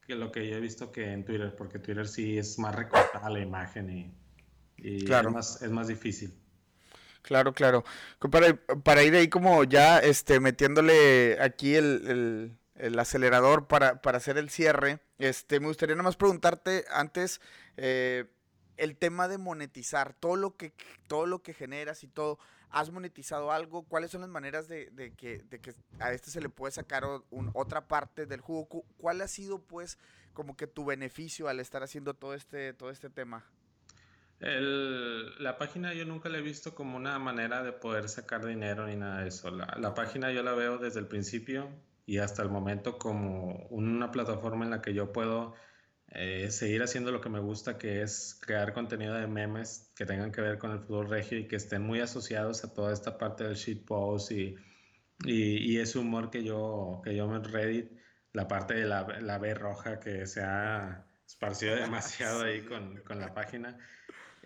[0.07, 3.29] que lo que yo he visto que en Twitter, porque Twitter sí es más recortada
[3.29, 4.15] la imagen y,
[4.79, 6.33] es, más, es más difícil.
[7.23, 7.85] Claro, claro.
[8.31, 8.55] Para,
[8.85, 12.57] para, ir ahí como ya este, metiéndole aquí el,
[12.99, 17.41] acelerador para, hacer el cierre, este, me gustaría nada más preguntarte antes
[17.77, 18.27] eh,
[18.77, 20.73] el tema de monetizar, todo lo que,
[21.09, 22.39] todo lo que generas y todo.
[22.71, 23.85] ¿Has monetizado algo?
[23.85, 25.45] ¿Cuáles son las maneras de, que,
[26.01, 27.05] a este se le puede sacar
[27.55, 28.85] otra parte del jugo?
[28.99, 29.99] ¿Cuál ha sido, pues,
[30.35, 33.45] como que tu beneficio al estar haciendo todo este, todo este tema?
[34.39, 38.97] la página yo nunca la he visto como una manera de poder sacar dinero ni
[38.97, 39.51] nada de eso.
[39.51, 41.71] La, página yo la veo desde el principio
[42.07, 45.55] y hasta el momento como una plataforma en la que yo puedo
[46.13, 50.31] eh, seguir haciendo lo que me gusta, que es crear contenido de memes que tengan
[50.31, 53.45] que ver con el fútbol regio y que estén muy asociados a toda esta parte
[53.45, 54.55] del shitpost y,
[55.25, 57.91] y, ese humor que yo, que yo me Reddit,
[58.33, 63.19] la parte de la, la B roja que se ha esparcido demasiado ahí con, con
[63.19, 63.77] la página.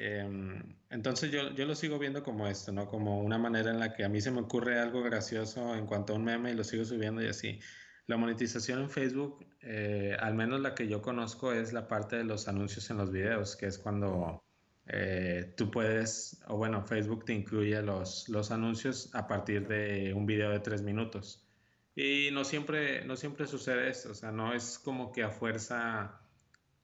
[0.03, 2.87] Em, entonces yo, yo, lo sigo viendo como esto, ¿no?
[2.87, 6.15] Como una manera en la que a mí se me ocurre algo gracioso en cuanto
[6.15, 7.61] a un meme y lo sigo subiendo y así.
[8.07, 12.25] La monetización en Facebook, eh, al menos la que yo conozco, es la parte de
[12.25, 14.43] los anuncios en los videos, que es cuando
[14.87, 20.25] eh, tú puedes, o bueno, Facebook te incluye los, los anuncios a partir de un
[20.25, 21.47] video de tres minutos.
[21.95, 26.23] Y no siempre, no siempre sucede eso, o sea, no es como que a fuerza,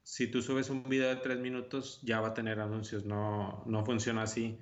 [0.06, 3.84] si tú subes un video de tres minutos, ya va a tener anuncios, no, no
[3.84, 4.58] funciona así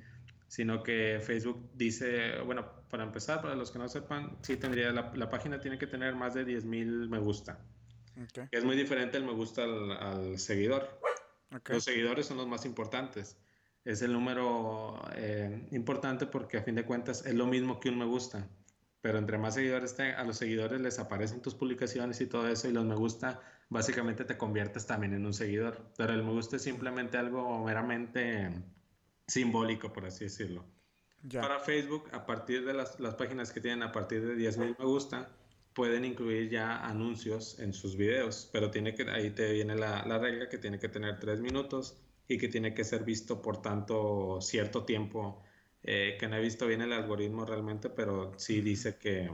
[0.54, 5.10] sino que Facebook dice, bueno, para empezar, para los que no sepan, sí tendría, la,
[5.16, 7.58] la página tiene que tener más de 10.000 me gusta.
[8.52, 11.00] Es muy diferente el me gusta al, seguidor.
[11.66, 13.36] Los seguidores son los más importantes.
[13.84, 17.98] Es el número eh, importante porque a fin de cuentas es lo mismo que un
[17.98, 18.46] me gusta.
[19.00, 22.72] Pero entre más seguidores a los seguidores les aparecen tus publicaciones y todo eso y
[22.72, 25.80] los me gusta básicamente te conviertes también en un seguidor.
[25.96, 28.50] Pero el me gusta es simplemente algo meramente
[29.26, 30.64] simbólico, por así decirlo.
[31.32, 34.84] Para Facebook, a partir de las, las, páginas que tienen a partir de 10.000 me
[34.84, 35.30] gusta,
[35.72, 40.18] pueden incluir ya anuncios en sus videos, pero tiene que, ahí te viene la, la
[40.18, 41.96] regla que tiene que tener 3 minutos
[42.28, 45.42] y que tiene que ser visto por tanto cierto tiempo,
[45.82, 49.30] eh, que no he visto bien el algoritmo realmente, pero sí dice que,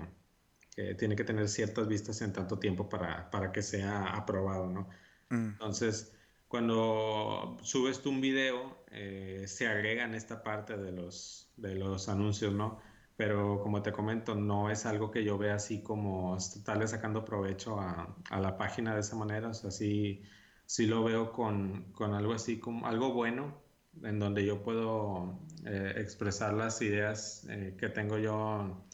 [0.80, 4.88] que, tiene que tener ciertas vistas en tanto tiempo para, para que sea aprobado, ¿no?
[5.30, 5.50] Mm.
[5.52, 6.12] Entonces,
[6.48, 12.52] cuando subes tú un video, eh, se agregan esta parte de los, de los anuncios,
[12.52, 12.80] ¿no?
[13.16, 17.78] Pero como te comento, no es algo que yo vea así como estarle sacando provecho
[17.78, 19.48] a, a la página de esa manera.
[19.48, 20.22] O sea, sí,
[20.64, 23.60] sí lo veo con, con, algo así como algo bueno,
[24.02, 28.86] en donde yo puedo eh, expresar las ideas eh, que tengo yo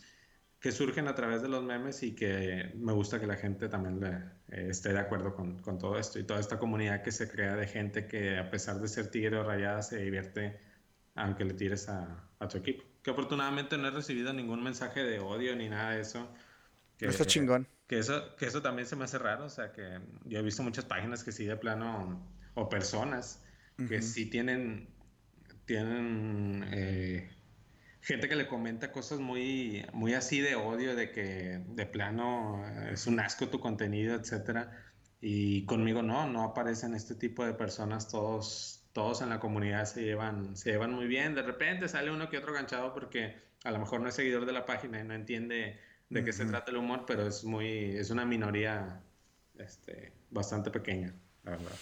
[0.66, 4.02] que surgen a través de los memes y que me gusta que la gente también
[4.48, 7.54] eh, esté de acuerdo con, con, todo esto y toda esta comunidad que se crea
[7.54, 10.58] de gente que a pesar de ser tigre o rayada se divierte
[11.14, 12.82] aunque le tires a, a, tu equipo.
[13.00, 16.28] Que afortunadamente no he recibido ningún mensaje de odio ni nada de eso.
[16.98, 17.68] Que, Está chingón.
[17.86, 20.64] Que eso, que eso también se me hace raro, o sea que yo he visto
[20.64, 23.40] muchas páginas que sí de plano, o personas
[23.88, 24.88] que sí tienen,
[25.64, 27.30] tienen eh,
[28.06, 33.08] gente que le comenta cosas muy, muy así de odio, de que de plano es
[33.08, 34.70] un asco tu contenido, etcétera.
[35.20, 40.04] Y conmigo no, no aparecen este tipo de personas, todos, todos en la comunidad se
[40.04, 41.34] llevan, se llevan muy bien.
[41.34, 44.52] De repente sale uno que otro ganchado porque a lo mejor no es seguidor de
[44.52, 48.10] la página y no entiende de qué se trata el humor, pero es muy, es
[48.10, 49.00] una minoría
[49.58, 51.76] este, bastante pequeña, la verdad.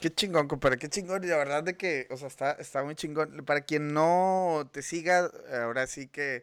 [0.00, 1.22] Qué chingón, compadre, qué chingón.
[1.24, 3.44] Y la verdad de que, o sea, está, está muy chingón.
[3.44, 5.30] Para quien no te siga,
[5.62, 6.42] ahora sí que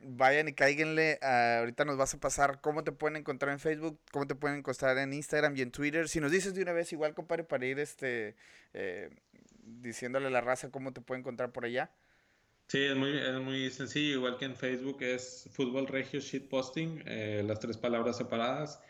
[0.00, 1.18] vayan y cáiganle.
[1.22, 4.98] ahorita nos vas a pasar cómo te pueden encontrar en Facebook, cómo te pueden encontrar
[4.98, 6.08] en Instagram y en Twitter.
[6.08, 8.36] Si nos dices de una vez, igual, compadre, para ir este
[8.74, 9.10] eh,
[9.62, 11.90] diciéndole a la raza cómo te puede encontrar por allá.
[12.68, 17.42] Sí, es muy, es muy sencillo, igual que en Facebook es Fútbol Regio Shitposting, eh,
[17.46, 18.80] las tres palabras separadas.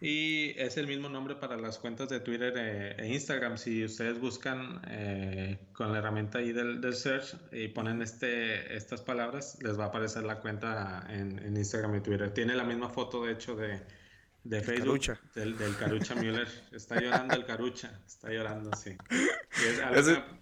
[0.00, 3.56] Y es el mismo nombre para las cuentas de Twitter eh, e Instagram.
[3.56, 9.00] Si ustedes buscan eh, con la herramienta ahí del, del, search y ponen este, estas
[9.00, 12.32] palabras, les va a aparecer la cuenta en, en, Instagram y Twitter.
[12.34, 13.80] Tiene la misma foto, de hecho, de,
[14.44, 15.00] de Facebook
[15.34, 16.48] del, del Carucha Müller.
[16.72, 18.96] Está llorando el Carucha, está llorando, sí.
[19.10, 19.80] es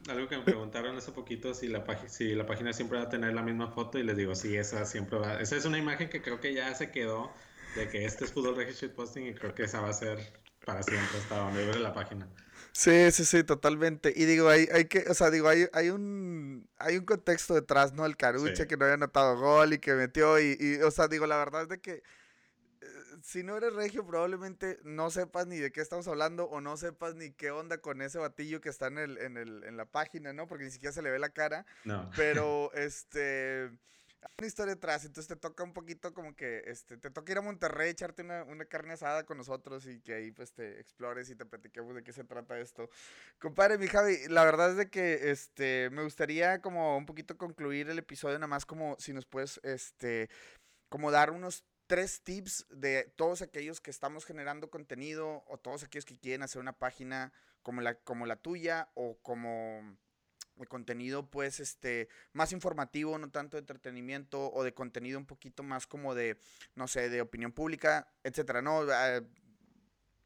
[0.08, 3.34] algo, que, me preguntaron hace poquito si la, si la página siempre va a tener
[3.34, 5.40] la misma foto y les digo, sí, esa siempre va.
[5.40, 7.30] Esa es una imagen que creo que ya se quedó
[7.74, 10.18] de que este es Fútbol Reggae Posting y creo que esa va a ser
[10.64, 12.28] para siempre hasta donde ve la página.
[12.72, 14.12] Sí, sí, sí, totalmente.
[14.14, 17.92] Y digo, hay, hay que, o sea, digo, hay, hay un hay un contexto detrás,
[17.92, 18.06] ¿no?
[18.06, 21.26] El Carucha que no había anotado gol y que metió y, y, o sea, digo,
[21.26, 22.02] la verdad es de que
[23.22, 27.14] si no eres regio, probablemente no sepas ni de qué estamos hablando o no sepas
[27.14, 30.32] ni qué onda con ese batillo que está en, el, en, el, en la página,
[30.32, 30.46] ¿no?
[30.46, 31.66] Porque ni siquiera se le ve la cara.
[31.84, 32.10] No.
[32.16, 33.70] Pero, este
[34.38, 37.42] una historia atrás, entonces te toca un poquito como que, este, te toca ir a
[37.42, 41.36] Monterrey, echarte una, una, carne asada con nosotros y que ahí pues te explores y
[41.36, 42.88] te platiquemos de qué se trata esto.
[43.38, 47.88] Compadre, mi Javi, la verdad es de que, este, me gustaría como un poquito concluir
[47.88, 50.28] el episodio nada más como si nos puedes, este,
[50.88, 56.04] como dar unos tres tips de todos aquellos que estamos generando contenido o todos aquellos
[56.04, 59.96] que quieren hacer una página como la, como la tuya o como
[60.66, 65.86] contenido pues este más informativo, no tanto de entretenimiento o de contenido un poquito más
[65.86, 66.38] como de
[66.74, 69.26] no sé, de opinión pública, etcétera, no uh,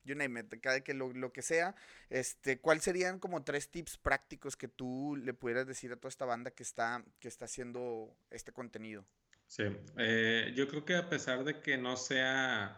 [0.04, 1.74] you name it, cada que lo, lo, que sea,
[2.10, 6.24] este, ¿cuáles serían como tres tips prácticos que tú le pudieras decir a toda esta
[6.24, 9.04] banda que está que está haciendo este contenido?
[9.46, 9.64] Sí,
[9.98, 12.76] eh, yo creo que a pesar de que no sea,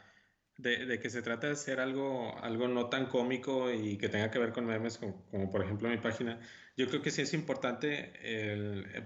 [0.59, 4.38] de, que se trata de hacer algo, algo no tan cómico y que tenga que
[4.38, 6.40] ver con memes, como, por ejemplo mi página,
[6.76, 8.12] yo creo que sí es importante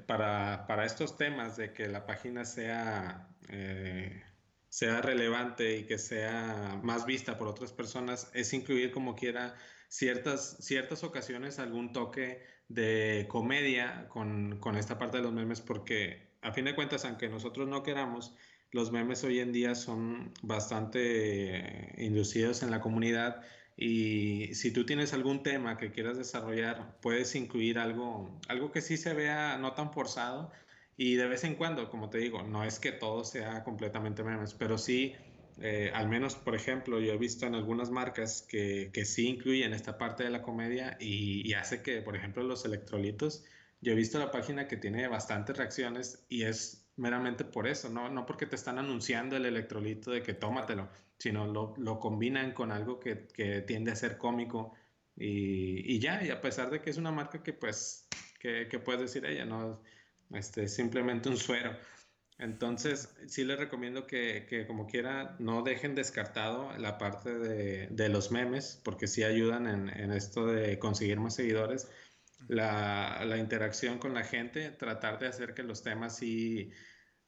[0.07, 4.23] para, para, estos temas de que la página sea, eh,
[4.69, 9.55] sea relevante y que sea más vista por otras personas, es incluir como quiera
[9.89, 16.31] ciertas, ciertas ocasiones algún toque de comedia con, con esta parte de los memes porque
[16.43, 18.35] a fin de cuentas, aunque nosotros no queramos,
[18.73, 23.43] los memes hoy en día son bastante inducidos en la comunidad
[23.77, 28.97] y si tú tienes algún tema que quieras desarrollar, puedes incluir algo, algo que sí
[28.97, 30.53] se vea no tan forzado
[30.97, 34.55] y de vez en cuando, como te digo, no es que todo sea completamente memes,
[34.55, 35.15] pero sí,
[35.61, 39.73] eh, al menos, por ejemplo, yo he visto en algunas marcas que, que sí incluyen
[39.73, 43.45] esta parte de la comedia y, y hace que, por ejemplo, los electrolitos
[43.81, 48.11] yo he visto la página que tiene bastantes reacciones y es meramente por eso, no,
[48.11, 50.89] no porque te están anunciando el electrolito de que tómatelo,
[51.19, 54.75] sino lo, lo combinan con algo que, que, tiende a ser cómico
[55.17, 58.07] y, y, ya, y a pesar de que es una marca que pues,
[58.39, 59.83] que, que puedes decir ella, no,
[60.33, 61.75] este, simplemente un suero.
[62.39, 68.09] Entonces, sí les recomiendo que, que, como quiera no dejen descartado la parte de, de
[68.09, 71.91] los memes, porque sí ayudan en, en esto de conseguir más seguidores.
[72.49, 76.73] La, la, interacción con la gente, tratar de hacer que los temas sí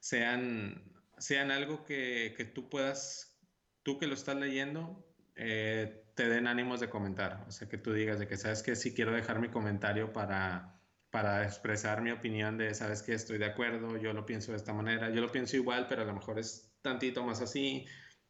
[0.03, 0.83] sean,
[1.17, 3.39] sean algo que, que tú puedas,
[3.85, 7.45] tú que lo estás leyendo, eh, te den ánimos de comentar.
[7.47, 10.81] O sea, que tú digas de que, sabes que si quiero dejar mi comentario para,
[11.11, 14.73] para expresar mi opinión de, sabes que estoy de acuerdo, yo lo pienso de esta
[14.73, 17.87] manera, yo lo pienso igual, pero a lo mejor es tantito más así.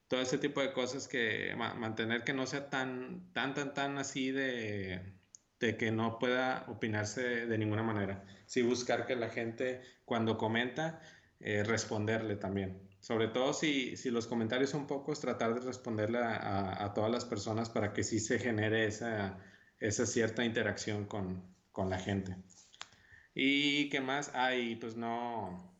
[0.08, 4.30] Todo ese tipo de cosas que mantener que no sea tan, tan, tan, tan así
[4.30, 5.22] de
[5.62, 8.24] de que no pueda opinarse de ninguna manera.
[8.46, 11.00] Sí buscar que la gente cuando comenta,
[11.42, 12.88] eh, responderle también.
[13.00, 17.24] Sobre todo si, si, los comentarios son pocos, tratar de responderle a, a, todas las
[17.24, 19.38] personas para que sí se genere esa,
[19.80, 22.36] esa cierta interacción con, con la gente.
[23.34, 24.30] ¿Y qué más?
[24.34, 24.76] hay?
[24.76, 25.72] pues no,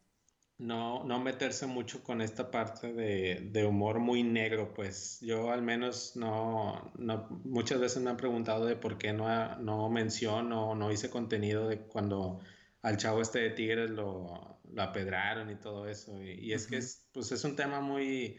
[0.58, 5.62] no, no meterse mucho con esta parte de, de, humor muy negro, pues yo al
[5.62, 10.90] menos no, no, muchas veces me han preguntado de por qué no, no menciono, no
[10.90, 12.40] hice contenido de cuando
[12.82, 16.22] al chavo este de Tigres lo, lo apedraron y todo eso.
[16.22, 18.38] Y, es que es, pues es un tema muy,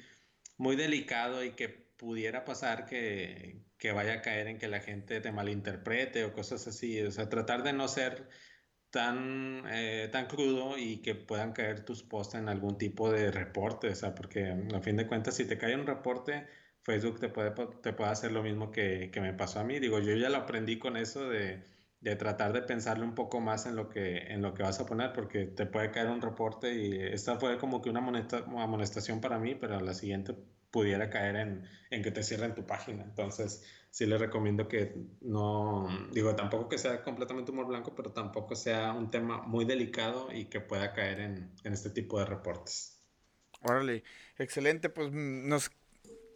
[0.58, 5.22] muy delicado y que pudiera pasar que, que vaya a caer en que la gente
[5.22, 7.02] te malinterprete o cosas así.
[7.02, 8.30] O sea, tratar de no ser
[8.90, 13.90] tan, eh, tan crudo y que puedan caer tus posts en algún tipo de reporte,
[13.90, 16.48] o sea, porque a fin de cuentas si te cae un reporte,
[16.84, 19.80] Facebook te puede, te puede hacer lo mismo que, que me pasó a mí.
[19.80, 21.64] Digo, yo ya lo aprendí con eso de,
[22.04, 24.86] de, tratar de pensarle un poco más en lo, que, en lo que vas a
[24.86, 29.40] poner, porque te puede caer un reporte y esta fue como que una amonestación para
[29.40, 30.36] mí, pero la siguiente
[30.72, 33.04] pudiera caer en, en que te cierren tu página.
[33.04, 38.56] Entonces, sí les recomiendo que no, digo, tampoco que sea completamente humor blanco, pero tampoco
[38.56, 43.00] sea un tema muy delicado y que pueda caer en, en este tipo de reportes.
[43.62, 44.04] Órale,
[44.38, 45.72] excelente, pues mm, nos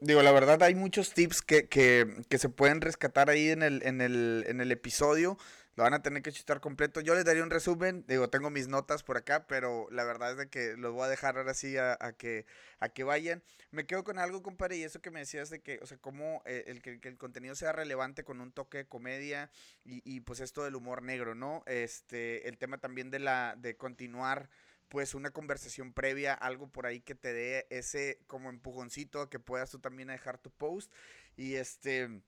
[0.02, 3.82] digo, la verdad hay muchos tips que, que, que, se pueden rescatar ahí en el,
[3.84, 5.38] en el, en el episodio.
[5.76, 7.02] lo van a tener que chutar completo.
[7.02, 10.38] Yo les daría un resumen, digo, tengo mis notas por acá, pero la verdad es
[10.38, 12.46] de que los voy a dejar ahora sí a, que,
[12.80, 13.44] a que vayan.
[13.72, 16.42] Me quedo con algo, compadre, y eso que me decías de que, o sea, cómo
[16.46, 19.52] eh, el, que, el contenido sea relevante con un toque de comedia
[19.84, 21.64] y, y, pues esto del humor negro, ¿no?
[21.66, 24.50] Este, el tema también de la, de continuar
[24.90, 29.40] pues una conversación previa, algo por ahí que te dé ese como empujoncito a que
[29.40, 30.92] puedas tú también dejar tu post.
[31.36, 32.22] Y este,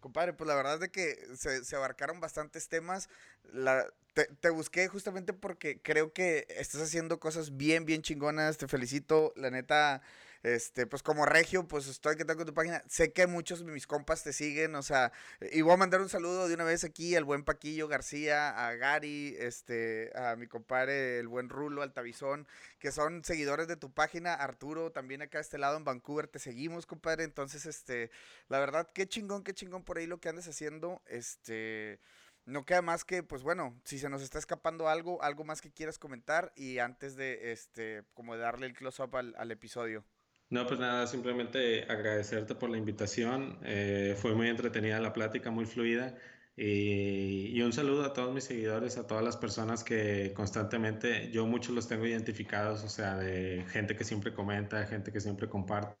[0.00, 3.08] compadre, pues la verdad de que se, abarcaron bastantes temas.
[3.44, 8.58] La, te, te, busqué justamente porque creo que estás haciendo cosas bien, bien chingonas.
[8.58, 9.32] Te felicito.
[9.36, 10.02] La neta,
[10.42, 12.82] este, pues como regio, pues estoy que tengo tu página.
[12.88, 15.12] Sé que muchos de mis compas te siguen, o sea,
[15.52, 18.74] y voy a mandar un saludo de una vez aquí al buen Paquillo García, a
[18.74, 22.46] Gary, este, a mi compadre, el buen Rulo, Altavizón,
[22.78, 24.34] que son seguidores de tu página.
[24.34, 27.24] Arturo, también acá a este lado en Vancouver, te seguimos, compadre.
[27.24, 28.10] Entonces, este,
[28.48, 31.02] la verdad, qué chingón, qué chingón por ahí lo que andes haciendo.
[31.06, 32.00] Este
[32.44, 35.70] no queda más que, pues bueno, si se nos está escapando algo, algo más que
[35.70, 40.04] quieras comentar y antes de, este, como de darle el close-up al, al, episodio.
[40.52, 43.58] No, pues nada, simplemente agradecerte por la invitación.
[43.64, 46.14] Eh, fue muy entretenida la plática, muy fluida.
[46.54, 51.74] Y, un saludo a todos mis seguidores, a todas las personas que constantemente, yo muchos
[51.74, 55.96] los tengo identificados, o sea, de gente que siempre comenta, gente que siempre comparte,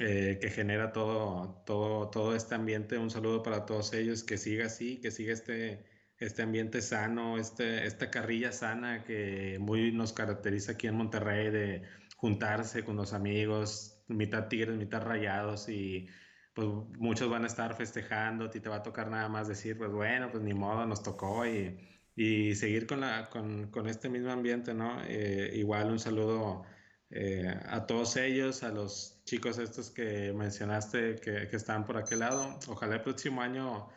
[0.00, 2.96] eh, que genera todo, todo, todo este ambiente.
[2.96, 5.84] Un saludo para todos ellos, que siga así, que siga este,
[6.18, 11.82] este ambiente sano, este, esta carrilla sana que muy nos caracteriza aquí en Monterrey de
[12.16, 16.08] juntarse con los amigos, mitad tigres, mitad rayados y
[16.54, 19.76] pues muchos van a estar festejando, a ti te va a tocar nada más decir,
[19.76, 21.78] pues bueno, pues ni modo, nos tocó y,
[22.16, 25.02] y seguir con, la, con, con, este mismo ambiente, ¿no?
[25.04, 26.64] Eh, igual un saludo
[27.10, 32.20] eh, a todos ellos, a los chicos estos que mencionaste que, que, están por aquel
[32.20, 32.58] lado.
[32.68, 33.88] Ojalá el próximo año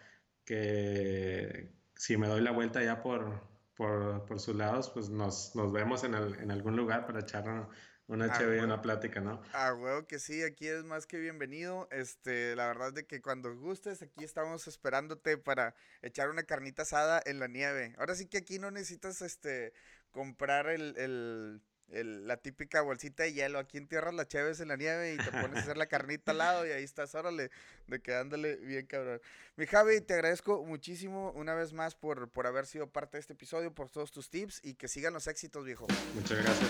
[0.43, 3.41] que si me doy la vuelta ya por,
[3.75, 7.69] por, por sus lados, pues nos, nos vemos en, el, en algún lugar para echar
[8.09, 9.39] una ah, chévere, una plática, ¿no?
[9.53, 11.87] Ah, huevo que sí, aquí es más que bienvenido.
[11.91, 17.21] Este, la verdad de que cuando gustes, aquí estamos esperándote para echar una carnita asada
[17.23, 17.93] en la nieve.
[17.99, 19.73] Ahora sí que aquí no necesitas este
[20.09, 23.59] comprar el, el la típica bolsita de hielo.
[23.59, 26.37] Aquí entierras la Cheves en la nieve y te pones a hacer la carnita al
[26.37, 27.49] lado y ahí estás, órale,
[27.87, 29.21] de quedándole bien cabrón.
[29.55, 33.33] Mi Javi, te agradezco muchísimo una vez más por, por haber sido parte de este
[33.33, 35.87] episodio, por todos tus tips y que sigan los éxitos, viejo.
[36.15, 36.69] Muchas gracias.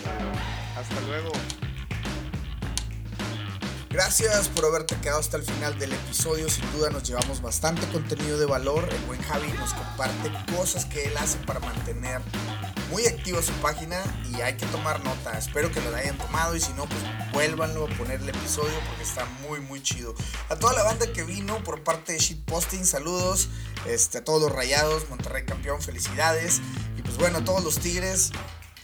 [0.76, 1.32] Hasta luego.
[3.92, 6.48] Gracias por haberte quedado hasta el final del episodio.
[6.48, 8.88] Sin duda nos llevamos bastante contenido de valor.
[8.92, 12.22] El buen Javi nos comparte cosas que él hace para mantener
[12.90, 15.38] muy activa su página y hay que tomar nota.
[15.38, 19.04] Espero que lo hayan tomado y si no, pues vuélvanlo a poner el episodio porque
[19.04, 20.16] está muy, muy chido.
[20.50, 23.50] A toda la banda que vino por parte de Shitposting, saludos.
[23.88, 26.62] Este, a todos los rayados, Monterrey campeón, felicidades.
[26.98, 28.32] Y pues bueno, a todos los Tigres,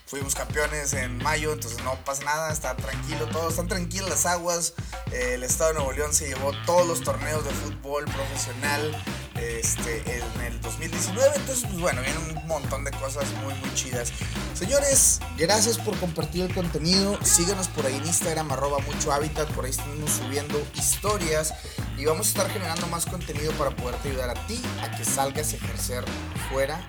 [0.05, 4.73] fuimos campeones en mayo, entonces no pasa nada, está tranquilo todo, están tranquilas las aguas.
[5.11, 9.03] el Estado de Nuevo León se llevó todos los torneos de fútbol profesional
[9.35, 14.11] este, en el 2019, entonces pues bueno, viene un montón de cosas muy muy chidas.
[14.53, 19.65] Señores, gracias por compartir el contenido, síganos por ahí en Instagram, arroba mucho hábitat, por
[19.65, 21.53] ahí estamos subiendo historias
[21.97, 25.53] y vamos a estar generando más contenido para poderte ayudar a ti a que salgas
[25.53, 26.05] a ejercer
[26.49, 26.79] fuera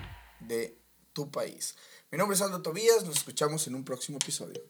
[0.40, 0.80] de
[1.12, 1.76] tu país.
[2.10, 4.62] Mi nombre es Aldo Tobías, nos escuchamos en un próximo episodio.